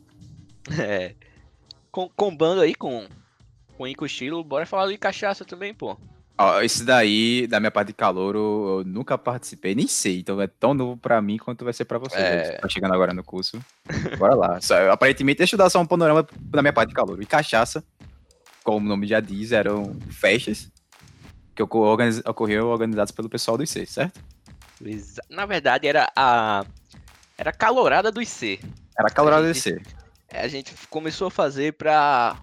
É. 0.78 1.14
Com, 1.98 2.08
combando 2.10 2.60
aí 2.60 2.76
com, 2.76 3.08
com 3.76 3.82
o 3.82 3.88
Ico 3.88 4.06
Estilo, 4.06 4.44
bora 4.44 4.64
falar 4.64 4.86
do 4.86 4.96
cachaça 4.96 5.44
também, 5.44 5.74
pô. 5.74 5.98
Ó, 6.38 6.60
esse 6.60 6.84
daí, 6.84 7.48
da 7.48 7.58
minha 7.58 7.72
parte 7.72 7.88
de 7.88 7.92
calor, 7.94 8.36
eu 8.36 8.84
nunca 8.86 9.18
participei, 9.18 9.74
nem 9.74 9.88
sei. 9.88 10.20
Então 10.20 10.40
é 10.40 10.46
tão 10.46 10.74
novo 10.74 10.96
pra 10.96 11.20
mim 11.20 11.38
quanto 11.38 11.64
vai 11.64 11.72
ser 11.74 11.86
pra 11.86 11.98
você. 11.98 12.16
É. 12.16 12.44
Você 12.44 12.52
Tá 12.58 12.68
chegando 12.68 12.94
agora 12.94 13.12
no 13.12 13.24
curso. 13.24 13.58
Bora 14.16 14.36
lá. 14.36 14.60
Só- 14.60 14.92
aparentemente, 14.92 15.38
deixa 15.38 15.56
eu 15.56 15.58
dar 15.58 15.68
só 15.70 15.80
um 15.80 15.86
panorama 15.86 16.24
da 16.40 16.62
minha 16.62 16.72
parte 16.72 16.90
de 16.90 16.94
calor. 16.94 17.20
E 17.20 17.26
cachaça, 17.26 17.82
como 18.62 18.86
o 18.86 18.88
nome 18.88 19.04
já 19.08 19.18
diz, 19.18 19.50
eram 19.50 19.96
festas 20.08 20.70
que 21.52 21.64
organiz- 21.64 22.22
ocorriam 22.24 22.68
organizadas 22.68 23.10
pelo 23.10 23.28
pessoal 23.28 23.56
do 23.56 23.64
IC, 23.64 23.84
certo? 23.86 24.20
Na 25.28 25.46
verdade, 25.46 25.88
era 25.88 26.08
a. 26.14 26.64
Era 27.36 27.50
a 27.50 27.52
calorada 27.52 28.12
do 28.12 28.22
IC. 28.22 28.60
Era 28.96 29.10
calorada 29.10 29.42
do 29.42 29.50
A 29.50 29.52
gente- 29.52 29.70
IC. 29.70 29.97
A 30.30 30.48
gente 30.48 30.74
começou 30.88 31.28
a 31.28 31.30
fazer 31.30 31.74
pra 31.74 32.42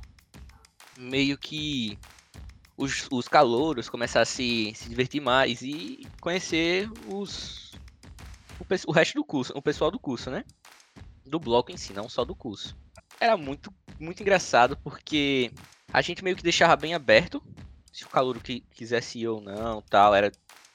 meio 0.98 1.38
que 1.38 1.98
os, 2.78 3.08
os 3.12 3.28
calouros 3.28 3.90
começar 3.90 4.22
a 4.22 4.26
se, 4.26 4.74
se 4.76 4.90
divertir 4.90 5.22
mais 5.22 5.62
e 5.62 6.06
conhecer 6.20 6.90
os 7.08 7.72
o, 8.60 8.66
o 8.90 8.92
resto 8.92 9.16
do 9.16 9.24
curso, 9.24 9.54
o 9.56 9.62
pessoal 9.62 9.92
do 9.92 10.00
curso, 10.00 10.30
né? 10.30 10.44
Do 11.26 11.40
bloco 11.40 11.72
em 11.72 11.78
si, 11.78 11.94
não 11.94 12.10
só 12.10 12.24
do 12.24 12.36
curso. 12.36 12.76
Era 13.20 13.38
muito, 13.38 13.74
muito 14.00 14.22
engraçado 14.22 14.78
porque 14.78 15.52
a 15.92 16.02
gente 16.02 16.24
meio 16.24 16.36
que 16.36 16.44
deixava 16.44 16.76
bem 16.76 16.94
aberto 16.94 17.42
se 17.92 18.04
o 18.04 18.10
calouro 18.10 18.42
que 18.42 18.62
quisesse 18.74 19.20
ir 19.20 19.28
ou 19.28 19.40
não, 19.40 19.82
tal, 19.82 20.14
era 20.14 20.32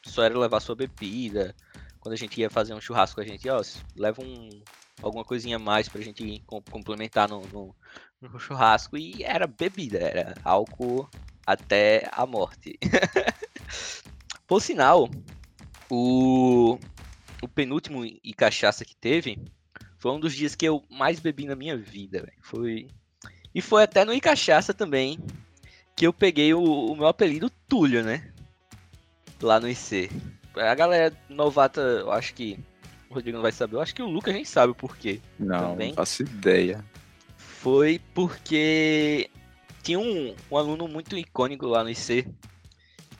só 0.06 0.22
era 0.22 0.38
levar 0.38 0.60
sua 0.60 0.74
bebida. 0.74 1.54
Quando 1.98 2.14
a 2.14 2.16
gente 2.16 2.40
ia 2.40 2.48
fazer 2.48 2.72
um 2.72 2.80
churrasco, 2.80 3.20
a 3.20 3.24
gente, 3.24 3.46
ó, 3.50 3.60
leva 3.94 4.22
um 4.22 4.48
alguma 5.02 5.24
coisinha 5.24 5.56
a 5.56 5.58
mais 5.58 5.88
pra 5.88 6.00
gente 6.00 6.42
com- 6.46 6.62
complementar 6.62 7.28
no, 7.28 7.40
no- 7.52 7.74
no 8.20 8.38
churrasco 8.38 8.96
e 8.96 9.22
era 9.24 9.46
bebida, 9.46 9.98
era 9.98 10.34
álcool 10.44 11.08
até 11.46 12.08
a 12.12 12.26
morte. 12.26 12.78
Por 14.46 14.60
sinal, 14.60 15.08
o, 15.88 16.78
o 17.42 17.48
penúltimo 17.48 18.04
e 18.04 18.32
cachaça 18.34 18.84
que 18.84 18.96
teve 18.96 19.38
foi 19.98 20.12
um 20.12 20.20
dos 20.20 20.34
dias 20.34 20.54
que 20.54 20.66
eu 20.66 20.84
mais 20.90 21.20
bebi 21.20 21.46
na 21.46 21.54
minha 21.54 21.76
vida. 21.76 22.30
Foi 22.42 22.88
e 23.54 23.60
foi 23.60 23.82
até 23.82 24.04
no 24.04 24.14
Icachaça 24.14 24.72
também 24.72 25.18
que 25.96 26.06
eu 26.06 26.12
peguei 26.12 26.54
o, 26.54 26.62
o 26.62 26.96
meu 26.96 27.06
apelido 27.06 27.50
Túlio, 27.68 28.02
né? 28.02 28.32
Lá 29.42 29.58
no 29.58 29.68
IC. 29.68 30.08
A 30.54 30.74
galera 30.74 31.14
novata, 31.28 31.80
eu 31.80 32.10
acho 32.12 32.34
que 32.34 32.58
o 33.10 33.14
Rodrigo 33.14 33.36
não 33.36 33.42
vai 33.42 33.50
saber, 33.50 33.74
eu 33.74 33.80
acho 33.80 33.94
que 33.94 34.02
o 34.02 34.08
Lucas 34.08 34.32
nem 34.32 34.44
sabe 34.44 34.70
o 34.70 34.74
porquê. 34.74 35.20
Não, 35.38 35.72
Também. 35.72 35.88
não 35.88 35.96
faço 35.96 36.22
ideia. 36.22 36.84
Foi 37.36 38.00
porque 38.14 39.28
tinha 39.82 39.98
um, 39.98 40.34
um 40.50 40.56
aluno 40.56 40.86
muito 40.86 41.18
icônico 41.18 41.66
lá 41.66 41.82
no 41.82 41.90
IC. 41.90 42.26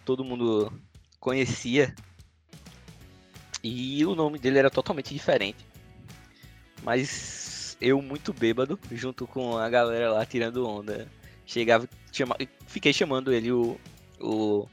Todo 0.05 0.25
mundo 0.25 0.73
conhecia. 1.19 1.93
E 3.63 4.07
o 4.07 4.15
nome 4.15 4.39
dele 4.39 4.59
era 4.61 4.71
totalmente 4.71 5.13
diferente. 5.13 5.67
Mas 6.85 7.77
eu 7.81 8.01
muito 8.01 8.33
bêbado, 8.33 8.79
junto 8.93 9.27
com 9.27 9.59
a 9.59 9.69
galera 9.69 10.13
lá 10.13 10.25
tirando 10.25 10.67
onda. 10.67 11.09
Chegava, 11.45 11.89
chama, 12.13 12.37
fiquei 12.67 12.93
chamando 12.93 13.33
ele 13.33 13.51
o 13.51 13.79
o 14.21 14.69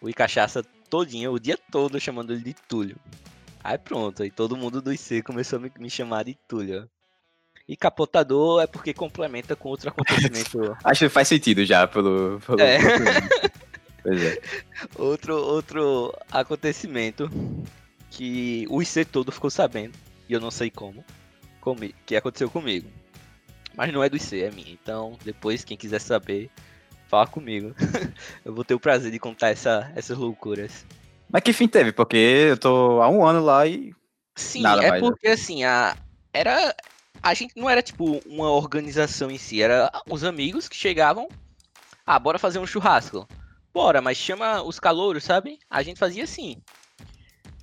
o 0.00 0.08
Icachaça 0.10 0.62
todinho, 0.90 1.32
o 1.32 1.40
dia 1.40 1.58
todo 1.70 1.98
chamando 1.98 2.34
ele 2.34 2.42
de 2.42 2.54
Túlio. 2.54 2.96
Aí 3.64 3.78
pronto, 3.78 4.22
aí 4.22 4.30
todo 4.30 4.58
mundo 4.58 4.82
do 4.82 4.92
IC 4.92 5.22
começou 5.22 5.58
a 5.58 5.62
me, 5.62 5.72
me 5.78 5.88
chamar 5.88 6.24
de 6.24 6.34
Túlio. 6.46 6.86
E 7.66 7.74
capotador 7.74 8.62
é 8.62 8.66
porque 8.66 8.92
complementa 8.92 9.56
com 9.56 9.70
outro 9.70 9.88
acontecimento. 9.88 10.76
Acho 10.84 11.06
que 11.06 11.08
faz 11.08 11.28
sentido 11.28 11.64
já 11.64 11.86
pelo. 11.86 12.38
pelo 12.44 12.60
É. 12.60 12.78
pois 14.04 14.22
é. 14.22 14.38
outro, 14.96 15.34
outro 15.34 16.14
acontecimento 16.30 17.30
que 18.10 18.66
o 18.68 18.82
IC 18.82 19.06
todo 19.06 19.32
ficou 19.32 19.48
sabendo. 19.48 19.94
E 20.28 20.34
eu 20.34 20.40
não 20.40 20.50
sei 20.50 20.70
como. 20.70 21.02
que 22.04 22.16
aconteceu 22.16 22.50
comigo. 22.50 22.86
Mas 23.74 23.90
não 23.94 24.04
é 24.04 24.10
do 24.10 24.16
IC, 24.18 24.42
é 24.42 24.50
minha. 24.50 24.70
Então, 24.70 25.18
depois, 25.24 25.64
quem 25.64 25.76
quiser 25.76 26.00
saber, 26.00 26.50
fala 27.08 27.26
comigo. 27.26 27.74
eu 28.44 28.54
vou 28.54 28.62
ter 28.62 28.74
o 28.74 28.80
prazer 28.80 29.10
de 29.10 29.18
contar 29.18 29.48
essa, 29.48 29.90
essas 29.96 30.18
loucuras. 30.18 30.84
Mas 31.34 31.42
que 31.42 31.52
fim 31.52 31.66
teve? 31.66 31.90
Porque 31.90 32.16
eu 32.16 32.56
tô 32.56 33.02
há 33.02 33.08
um 33.08 33.26
ano 33.26 33.44
lá 33.44 33.66
e. 33.66 33.92
Sim, 34.36 34.62
Nada 34.62 34.84
é 34.84 34.88
mais, 34.90 35.02
né? 35.02 35.08
porque 35.10 35.26
assim, 35.26 35.64
a, 35.64 35.96
era. 36.32 36.72
A 37.20 37.34
gente 37.34 37.56
não 37.56 37.68
era 37.68 37.82
tipo 37.82 38.22
uma 38.24 38.52
organização 38.52 39.32
em 39.32 39.36
si, 39.38 39.60
era 39.60 39.90
os 40.08 40.22
amigos 40.22 40.68
que 40.68 40.76
chegavam. 40.76 41.26
Ah, 42.06 42.20
bora 42.20 42.38
fazer 42.38 42.60
um 42.60 42.66
churrasco. 42.66 43.26
Bora, 43.72 44.00
mas 44.00 44.16
chama 44.16 44.62
os 44.62 44.78
calouros, 44.78 45.24
sabe? 45.24 45.58
A 45.68 45.82
gente 45.82 45.98
fazia 45.98 46.22
assim. 46.22 46.56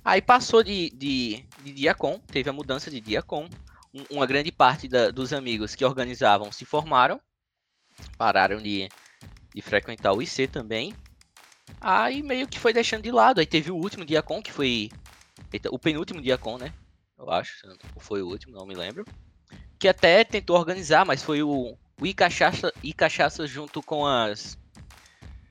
Aí 0.04 0.20
passou 0.20 0.62
de, 0.62 0.90
de, 0.90 1.42
de 1.64 1.72
Diacon, 1.72 2.18
teve 2.30 2.50
a 2.50 2.52
mudança 2.52 2.90
de 2.90 3.00
Diacon. 3.00 3.48
Um- 3.94 4.16
uma 4.16 4.26
grande 4.26 4.52
parte 4.52 4.86
da- 4.86 5.10
dos 5.10 5.32
amigos 5.32 5.74
que 5.74 5.84
organizavam 5.84 6.52
se 6.52 6.66
formaram, 6.66 7.18
pararam 8.18 8.60
de, 8.60 8.90
de 9.54 9.62
frequentar 9.62 10.12
o 10.12 10.20
IC 10.20 10.46
também. 10.46 10.92
Aí 11.80 12.22
meio 12.22 12.46
que 12.46 12.58
foi 12.58 12.72
deixando 12.72 13.02
de 13.02 13.10
lado. 13.10 13.40
Aí 13.40 13.46
teve 13.46 13.70
o 13.70 13.76
último 13.76 14.04
Diacon, 14.04 14.42
que 14.42 14.52
foi 14.52 14.90
o 15.70 15.78
penúltimo 15.78 16.20
Diacon, 16.20 16.58
né? 16.58 16.72
Eu 17.18 17.30
acho, 17.30 17.66
não 17.66 17.76
foi 17.98 18.22
o 18.22 18.28
último, 18.28 18.54
não 18.56 18.66
me 18.66 18.74
lembro. 18.74 19.04
Que 19.78 19.88
até 19.88 20.24
tentou 20.24 20.56
organizar, 20.56 21.04
mas 21.04 21.22
foi 21.22 21.42
o, 21.42 21.76
o 22.00 22.06
Icachaça, 22.06 22.72
Icachaça 22.82 23.46
junto 23.46 23.82
com 23.82 24.06
as. 24.06 24.58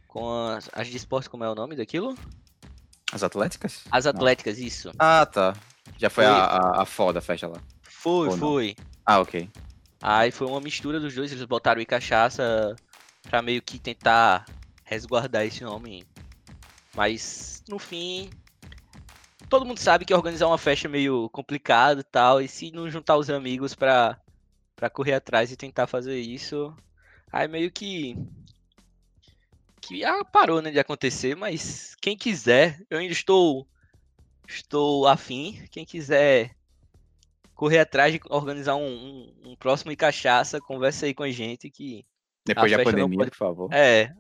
Com 0.08 0.48
as. 0.48 0.70
As 0.74 0.88
de 0.88 0.98
esporte, 0.98 1.30
como 1.30 1.44
é 1.44 1.50
o 1.50 1.56
nome 1.56 1.76
daquilo? 1.76 2.18
As 3.12 3.24
Atléticas? 3.24 3.82
As 3.92 4.06
Não. 4.06 4.12
Atléticas, 4.12 4.58
isso. 4.58 4.92
Ah, 4.98 5.26
tá. 5.26 5.54
Já 5.98 6.10
foi, 6.10 6.26
Foi. 6.26 6.34
a, 6.34 6.46
a, 6.46 6.82
a 6.82 6.86
foda 6.86 7.20
a 7.20 7.22
festa 7.22 7.48
lá. 7.48 7.62
Foi, 7.84 8.28
Ou 8.28 8.38
não? 8.38 8.38
foi. 8.38 8.76
Ah, 9.06 9.20
ok. 9.20 9.50
Aí 10.02 10.32
foi 10.32 10.48
uma 10.48 10.60
mistura 10.60 11.00
dos 11.00 11.14
dois, 11.14 11.32
eles 11.32 11.44
botaram 11.46 11.80
o 11.80 11.82
Icachaça 11.82 12.76
pra 13.30 13.42
meio 13.42 13.62
que 13.62 13.78
tentar 13.78 14.46
resguardar 14.84 15.46
esse 15.46 15.64
nome. 15.64 16.04
Mas 16.96 17.64
no 17.70 17.80
fim 17.80 18.30
todo 19.52 19.66
mundo 19.66 19.80
sabe 19.80 20.06
que 20.06 20.14
organizar 20.14 20.48
uma 20.48 20.58
festa 20.58 20.88
é 20.88 20.90
meio 20.90 21.30
complicado 21.30 22.00
e 22.00 22.04
tal, 22.04 22.42
e 22.42 22.48
se 22.48 22.72
não 22.72 22.90
juntar 22.90 23.18
os 23.18 23.30
amigos 23.30 23.76
pra, 23.76 24.18
pra 24.78 24.90
correr 24.90 25.14
atrás 25.14 25.52
e 25.52 25.58
tentar 25.58 25.88
fazer 25.88 26.18
isso, 26.18 26.74
aí 27.30 27.50
meio 27.50 27.70
que. 27.70 28.16
que 29.82 30.06
ah, 30.06 30.24
parou 30.24 30.62
né, 30.62 30.72
de 30.72 30.80
acontecer, 30.80 31.36
mas 31.36 31.96
quem 32.02 32.16
quiser, 32.16 32.82
eu 32.90 32.98
ainda 33.00 33.12
estou. 33.12 33.68
estou 34.48 35.06
afim, 35.06 35.62
quem 35.70 35.84
quiser 35.84 36.56
correr 37.54 37.80
atrás 37.80 38.14
de 38.14 38.22
organizar 38.30 38.76
um, 38.76 38.88
um, 38.88 39.52
um 39.52 39.56
próximo 39.58 39.92
e 39.92 39.98
cachaça, 39.98 40.62
conversa 40.62 41.06
aí 41.08 41.14
com 41.14 41.24
a 41.24 41.30
gente 41.30 41.70
que. 41.70 42.06
Depois 42.46 42.72
da 42.72 42.82
pandemia, 42.82 43.18
pode- 43.18 43.32
por 43.32 43.38
favor. 43.38 43.74
É. 43.74 44.14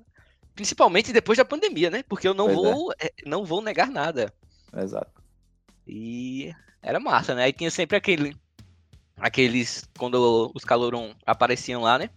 Principalmente 0.55 1.13
depois 1.13 1.37
da 1.37 1.45
pandemia, 1.45 1.89
né? 1.89 2.03
Porque 2.03 2.27
eu 2.27 2.33
não 2.33 2.45
Pois 2.47 2.57
é. 2.57 2.61
vou. 2.73 2.93
é, 2.99 3.11
Não 3.25 3.45
vou 3.45 3.61
negar 3.61 3.89
nada. 3.89 4.33
Exato. 4.75 5.11
E 5.87 6.53
era 6.81 6.99
massa, 6.99 7.33
né? 7.35 7.43
Aí 7.45 7.53
tinha 7.53 7.71
sempre 7.71 7.97
aquele. 7.97 8.35
Aqueles. 9.17 9.87
Quando 9.97 10.51
os 10.55 10.63
caloron 10.63 11.13
apareciam 11.25 11.81
lá, 11.81 11.97
né? 11.97 12.09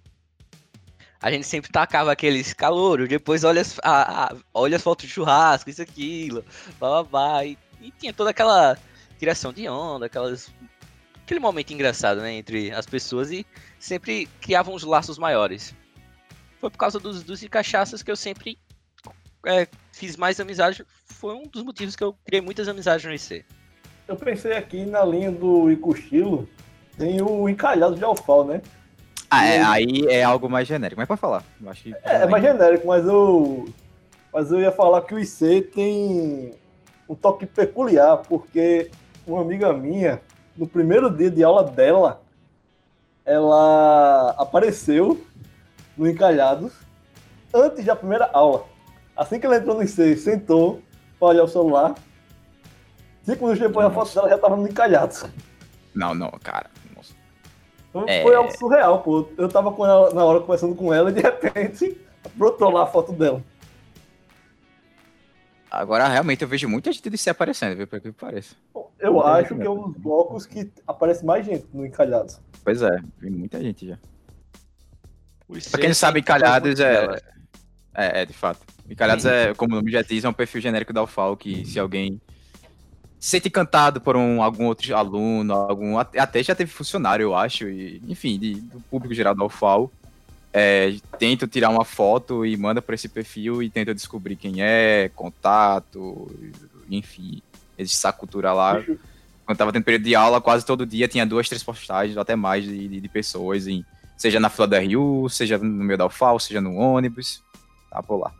A 1.21 1.31
gente 1.31 1.47
sempre 1.47 1.71
tacava 1.73 2.13
aqueles 2.13 2.53
calouros, 2.53 3.09
depois 3.09 3.45
olha 3.45 3.63
as, 3.63 3.79
a- 3.83 4.25
a- 4.27 4.37
olha 4.53 4.77
as 4.77 4.83
fotos 4.83 5.07
de 5.07 5.13
churrasco, 5.13 5.71
isso, 5.71 5.81
aquilo, 5.81 6.45
blá. 7.11 7.45
E, 7.47 7.57
e 7.81 7.91
tinha 7.93 8.13
toda 8.13 8.29
aquela 8.31 8.77
criação 9.19 9.53
de 9.53 9.67
onda, 9.69 10.07
aquelas. 10.07 10.51
Aquele 11.23 11.41
momento 11.41 11.73
engraçado, 11.73 12.21
né? 12.21 12.35
Entre 12.35 12.71
as 12.73 12.85
pessoas 12.85 13.31
e 13.31 13.47
sempre 13.79 14.27
criavam 14.43 14.75
os 14.75 14.83
laços 14.83 15.17
maiores. 15.17 15.75
Foi 16.65 16.71
por 16.71 16.79
causa 16.79 16.99
dos, 16.99 17.23
dos 17.23 17.41
de 17.41 17.49
cachaças 17.51 18.03
que 18.03 18.11
eu 18.11 18.17
sempre 18.17 18.57
é, 19.45 19.69
fiz 19.93 20.17
mais 20.17 20.41
amizade. 20.41 20.83
Foi 21.05 21.35
um 21.35 21.43
dos 21.47 21.63
motivos 21.63 21.95
que 21.95 22.03
eu 22.03 22.17
criei 22.25 22.41
muitas 22.41 22.67
amizades 22.69 23.05
no 23.05 23.13
IC. 23.13 23.45
Eu 24.09 24.17
pensei 24.17 24.55
aqui 24.55 24.87
na 24.87 25.05
linha 25.05 25.31
do 25.31 25.71
Icochilo, 25.71 26.49
tem 26.97 27.21
o 27.21 27.47
encalhado 27.51 27.97
de 27.97 28.03
alfal, 28.03 28.47
né? 28.47 28.63
Ah, 29.31 29.45
é, 29.45 29.63
aí 29.63 30.07
é 30.09 30.25
algo 30.25 30.49
mais 30.49 30.67
genérico, 30.67 30.99
mas 30.99 31.07
pode 31.07 31.21
falar. 31.21 31.45
Eu 31.63 31.69
acho 31.69 31.83
que 31.83 31.95
É, 32.03 32.23
é 32.23 32.27
mais 32.27 32.43
genérico, 32.43 32.87
mas 32.87 33.05
eu. 33.05 33.69
Mas 34.33 34.51
eu 34.51 34.59
ia 34.59 34.73
falar 34.73 35.03
que 35.03 35.15
o 35.15 35.19
IC 35.19 35.69
tem 35.75 36.55
um 37.07 37.15
toque 37.15 37.45
peculiar, 37.45 38.23
porque 38.27 38.91
uma 39.27 39.43
amiga 39.43 39.71
minha, 39.75 40.19
no 40.57 40.67
primeiro 40.67 41.15
dia 41.15 41.31
de 41.31 41.45
aula 41.45 41.63
dela, 41.63 42.23
ela 43.23 44.31
apareceu 44.39 45.23
no 45.97 46.09
Encalhados 46.09 46.73
antes 47.53 47.85
da 47.85 47.95
primeira 47.95 48.29
aula. 48.33 48.67
Assim 49.17 49.39
que 49.39 49.47
ela 49.47 49.57
entrou 49.57 49.77
no 49.77 49.83
IC, 49.83 50.17
sentou 50.17 50.83
para 51.19 51.29
olhar 51.29 51.45
o 51.45 51.49
celular. 51.49 51.95
Cinco 53.23 53.45
minutos 53.45 53.61
depois, 53.61 53.87
a 53.87 53.91
foto 53.91 54.07
Nossa. 54.07 54.15
dela 54.17 54.29
já 54.29 54.37
estava 54.37 54.57
no 54.57 54.69
Encalhados. 54.69 55.25
Não, 55.95 56.15
não, 56.15 56.31
cara. 56.43 56.69
Nossa. 56.97 57.15
Então, 57.89 58.05
É. 58.09 58.23
Foi 58.23 58.35
algo 58.35 58.57
surreal, 58.59 59.03
pô. 59.03 59.29
Eu 59.39 59.49
tava 59.49 59.73
com 59.73 59.87
ela 59.87 60.13
na 60.13 60.25
hora 60.25 60.41
conversando 60.41 60.75
com 60.75 60.93
ela 60.93 61.11
e 61.11 61.15
de 61.15 61.21
repente 61.21 61.97
brotou 62.35 62.71
lá 62.71 62.83
a 62.83 62.87
foto 62.87 63.13
dela. 63.13 63.43
Agora, 65.71 66.07
realmente, 66.07 66.43
eu 66.43 66.49
vejo 66.49 66.69
muita 66.69 66.93
gente 66.93 67.17
se 67.19 67.31
aparecendo, 67.31 67.77
viu? 67.77 67.87
Por 67.87 68.01
que 68.01 68.13
parece. 68.13 68.55
Eu 68.99 69.21
acho 69.27 69.57
que 69.57 69.63
é 69.63 69.71
um 69.71 69.91
dos 69.91 69.97
blocos 69.97 70.47
que 70.47 70.71
aparece 70.87 71.25
mais 71.25 71.45
gente 71.45 71.67
no 71.73 71.85
Encalhados. 71.85 72.41
Pois 72.65 72.81
é, 72.81 72.97
vi 73.19 73.31
muita 73.31 73.61
gente 73.61 73.89
já. 73.89 73.99
O 75.49 75.57
IC 75.57 75.71
Pra 75.71 75.81
quem 75.81 75.89
não 75.89 75.95
sabe, 75.95 76.21
Encalhados 76.21 76.81
é. 76.81 76.93
dela. 76.93 77.23
É, 77.95 78.23
é, 78.23 78.27
de 78.27 78.33
fato. 78.33 78.61
Encalhados 78.91 79.25
é, 79.25 79.55
como 79.55 79.73
o 79.75 79.77
nome 79.77 79.91
já 79.91 80.03
diz, 80.03 80.25
é 80.25 80.29
um 80.29 80.33
perfil 80.33 80.61
genérico 80.61 80.93
da 80.93 81.03
UFAL, 81.03 81.37
que 81.37 81.65
se 81.65 81.79
alguém 81.79 82.21
se 83.21 83.31
sente 83.31 83.49
encantado 83.49 84.01
por 84.01 84.17
um, 84.17 84.43
algum 84.43 84.67
outro 84.67 84.95
aluno, 84.97 85.55
algum. 85.55 85.99
Até 85.99 86.19
até 86.19 86.43
já 86.43 86.55
teve 86.55 86.71
funcionário, 86.71 87.23
eu 87.25 87.35
acho, 87.35 87.69
e, 87.69 88.03
enfim, 88.09 88.39
de- 88.39 88.57
do 88.57 88.81
público 88.91 89.15
geral 89.15 89.35
da 89.35 89.45
UFAL. 89.45 89.91
É, 90.57 90.95
tenta 91.19 91.49
tirar 91.49 91.69
uma 91.71 91.85
foto 91.85 92.47
e 92.47 92.57
manda 92.57 92.81
para 92.81 92.95
esse 92.95 93.09
perfil 93.09 93.61
e 93.63 93.69
tenta 93.69 93.93
descobrir 93.95 94.37
quem 94.37 94.63
é, 94.63 95.11
contato, 95.15 96.31
enfim, 96.89 97.43
essa 97.77 98.13
cultura 98.13 98.53
lá. 98.53 98.81
Quando 99.45 99.59
tava 99.59 99.73
tendo 99.73 99.83
período 99.85 100.05
de 100.05 100.15
aula, 100.15 100.41
quase 100.41 100.65
todo 100.65 100.87
dia 100.87 101.09
tinha 101.09 101.27
duas, 101.27 101.49
três 101.49 101.63
postagens, 101.63 102.17
ou 102.17 102.23
até 102.23 102.37
mais 102.37 102.65
de, 102.65 102.87
de- 102.89 103.01
de 103.01 103.09
pessoas, 103.09 103.67
em, 103.67 103.85
seja 104.25 104.41
na 104.41 104.49
fila 104.49 104.67
da 104.67 104.79
RU, 104.79 105.29
seja 105.29 105.59
no 105.59 105.85
meio 105.85 105.99
da 105.99 106.07
UFAL, 106.07 106.41
seja 106.41 106.59
no 106.59 106.77
ônibus, 106.77 107.43
tá 107.91 108.03
por 108.03 108.17
lá. 108.17 108.33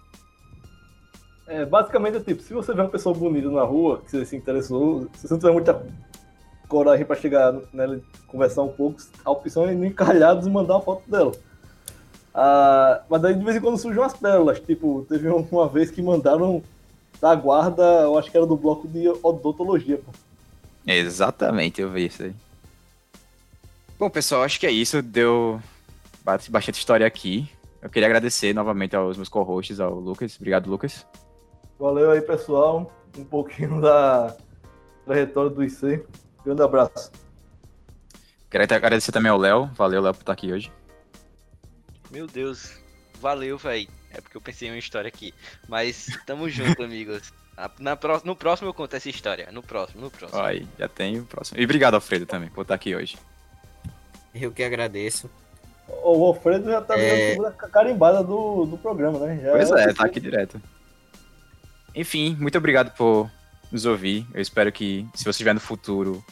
É, 1.47 1.67
basicamente 1.67 2.17
é 2.17 2.21
tipo, 2.21 2.43
se 2.43 2.55
você 2.55 2.73
vê 2.73 2.81
uma 2.81 2.89
pessoa 2.89 3.15
bonita 3.15 3.51
na 3.51 3.65
rua, 3.65 4.01
que 4.01 4.11
você 4.11 4.25
se 4.25 4.35
interessou, 4.35 5.11
se 5.15 5.29
você 5.29 5.35
não 5.35 5.39
tiver 5.39 5.53
muita 5.53 5.87
coragem 6.69 7.05
pra 7.05 7.15
chegar 7.15 7.55
nela 7.71 7.97
e 7.99 8.27
conversar 8.27 8.63
um 8.63 8.73
pouco, 8.73 8.97
a 9.23 9.31
opção 9.31 9.67
é 9.67 9.73
ir 9.73 9.77
no 9.77 9.85
Encalhados 9.85 10.47
e 10.47 10.51
mandar 10.51 10.77
uma 10.77 10.81
foto 10.81 11.03
dela. 11.11 11.33
Ah, 12.35 13.03
mas 13.11 13.21
daí 13.21 13.35
de 13.35 13.45
vez 13.45 13.59
em 13.59 13.61
quando 13.61 13.77
surgem 13.77 14.01
umas 14.01 14.15
pérolas, 14.15 14.61
tipo, 14.61 15.05
teve 15.07 15.29
uma 15.29 15.69
vez 15.69 15.91
que 15.91 16.01
mandaram 16.01 16.63
da 17.21 17.35
guarda, 17.35 17.83
eu 17.83 18.19
acho 18.19 18.31
que 18.31 18.37
era 18.39 18.47
do 18.47 18.57
bloco 18.57 18.89
de 18.89 19.07
odontologia, 19.23 19.99
pô. 19.99 20.11
Exatamente, 20.87 21.83
eu 21.83 21.91
vi 21.91 22.07
isso 22.07 22.23
aí. 22.23 22.35
Bom, 23.99 24.09
pessoal, 24.09 24.45
acho 24.45 24.59
que 24.59 24.67
é 24.67 24.71
isso. 24.71 25.01
Deu 25.03 25.61
ba- 26.25 26.39
bastante 26.49 26.79
história 26.79 27.07
aqui. 27.07 27.49
Eu 27.83 27.91
queria 27.91 28.07
agradecer 28.09 28.55
novamente 28.55 28.97
aos 28.97 29.17
meus 29.17 29.29
co-hosts, 29.29 29.79
ao 29.79 29.95
Lucas. 29.95 30.37
Obrigado, 30.37 30.69
Lucas. 30.71 31.07
Valeu 31.79 32.11
aí, 32.11 32.21
pessoal. 32.23 32.91
Um 33.17 33.25
pouquinho 33.25 33.81
da 33.81 34.35
trajetória 35.05 35.51
do 35.51 35.63
IC. 35.63 36.03
Grande 36.45 36.63
abraço. 36.63 37.13
Quero 38.51 38.65
até 38.65 38.75
agradecer 38.77 39.13
também 39.13 39.31
ao 39.31 39.39
Léo. 39.39 39.67
Valeu, 39.75 40.01
Léo, 40.01 40.15
por 40.15 40.21
estar 40.21 40.33
aqui 40.33 40.53
hoje. 40.53 40.73
Meu 42.11 42.27
Deus, 42.27 42.79
valeu, 43.21 43.59
véi. 43.59 43.89
É 44.11 44.21
porque 44.21 44.37
eu 44.37 44.41
pensei 44.41 44.69
em 44.69 44.71
uma 44.71 44.79
história 44.79 45.09
aqui. 45.09 45.35
Mas 45.69 46.07
tamo 46.25 46.49
junto, 46.49 46.81
amigos. 46.85 47.33
Na, 47.79 47.97
pró- 47.97 48.21
no 48.25 48.35
próximo 48.35 48.69
eu 48.69 48.75
conto 48.75 48.95
essa 48.97 49.09
história. 49.09 49.49
No 49.53 49.63
próximo, 49.63 50.01
no 50.01 50.11
próximo. 50.11 50.41
Aí, 50.41 50.67
já 50.79 50.89
tem 50.89 51.19
o 51.19 51.25
próximo. 51.25 51.61
E 51.61 51.65
obrigado, 51.65 51.95
Alfredo, 51.95 52.27
também, 52.27 52.49
por 52.49 52.63
estar 52.63 52.75
aqui 52.75 52.95
hoje. 52.95 53.17
Eu 54.35 54.51
que 54.53 54.63
agradeço. 54.65 55.29
O 55.89 56.25
Alfredo 56.25 56.71
já 56.71 56.81
tá 56.81 56.99
É. 56.99 57.31
figura 57.31 57.51
carimbada 57.51 58.23
do, 58.23 58.65
do 58.67 58.77
programa, 58.79 59.19
né? 59.19 59.41
Já 59.43 59.53
Pois 59.53 59.71
é, 59.71 59.93
tá 59.93 60.05
aqui 60.05 60.21
direto. 60.21 60.61
Enfim, 61.95 62.37
muito 62.41 62.57
obrigado 62.59 62.91
por 62.97 63.31
nos 63.71 63.85
ouvir. 63.87 64.27
Eu 64.35 64.41
espero 64.41 64.73
que, 64.73 65.07
se 65.15 65.25
você 65.25 65.31
estiver 65.31 65.55
no 65.55 65.61
futuro, 65.61 66.25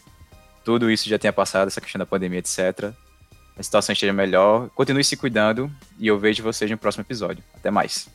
tudo 0.65 0.91
isso 0.91 1.09
já 1.09 1.19
tenha 1.19 1.33
passado, 1.33 1.69
essa 1.69 1.81
questão 1.81 1.99
da 1.99 2.07
pandemia, 2.07 2.39
etc. 2.39 2.93
A 3.57 3.63
situação 3.63 3.93
esteja 3.93 4.13
melhor. 4.13 4.71
Continue 4.71 5.05
se 5.05 5.17
cuidando 5.17 5.71
e 5.99 6.07
eu 6.07 6.19
vejo 6.19 6.43
vocês 6.43 6.71
no 6.71 6.79
próximo 6.79 7.03
episódio. 7.03 7.45
Até 7.55 7.71
mais. 7.71 8.09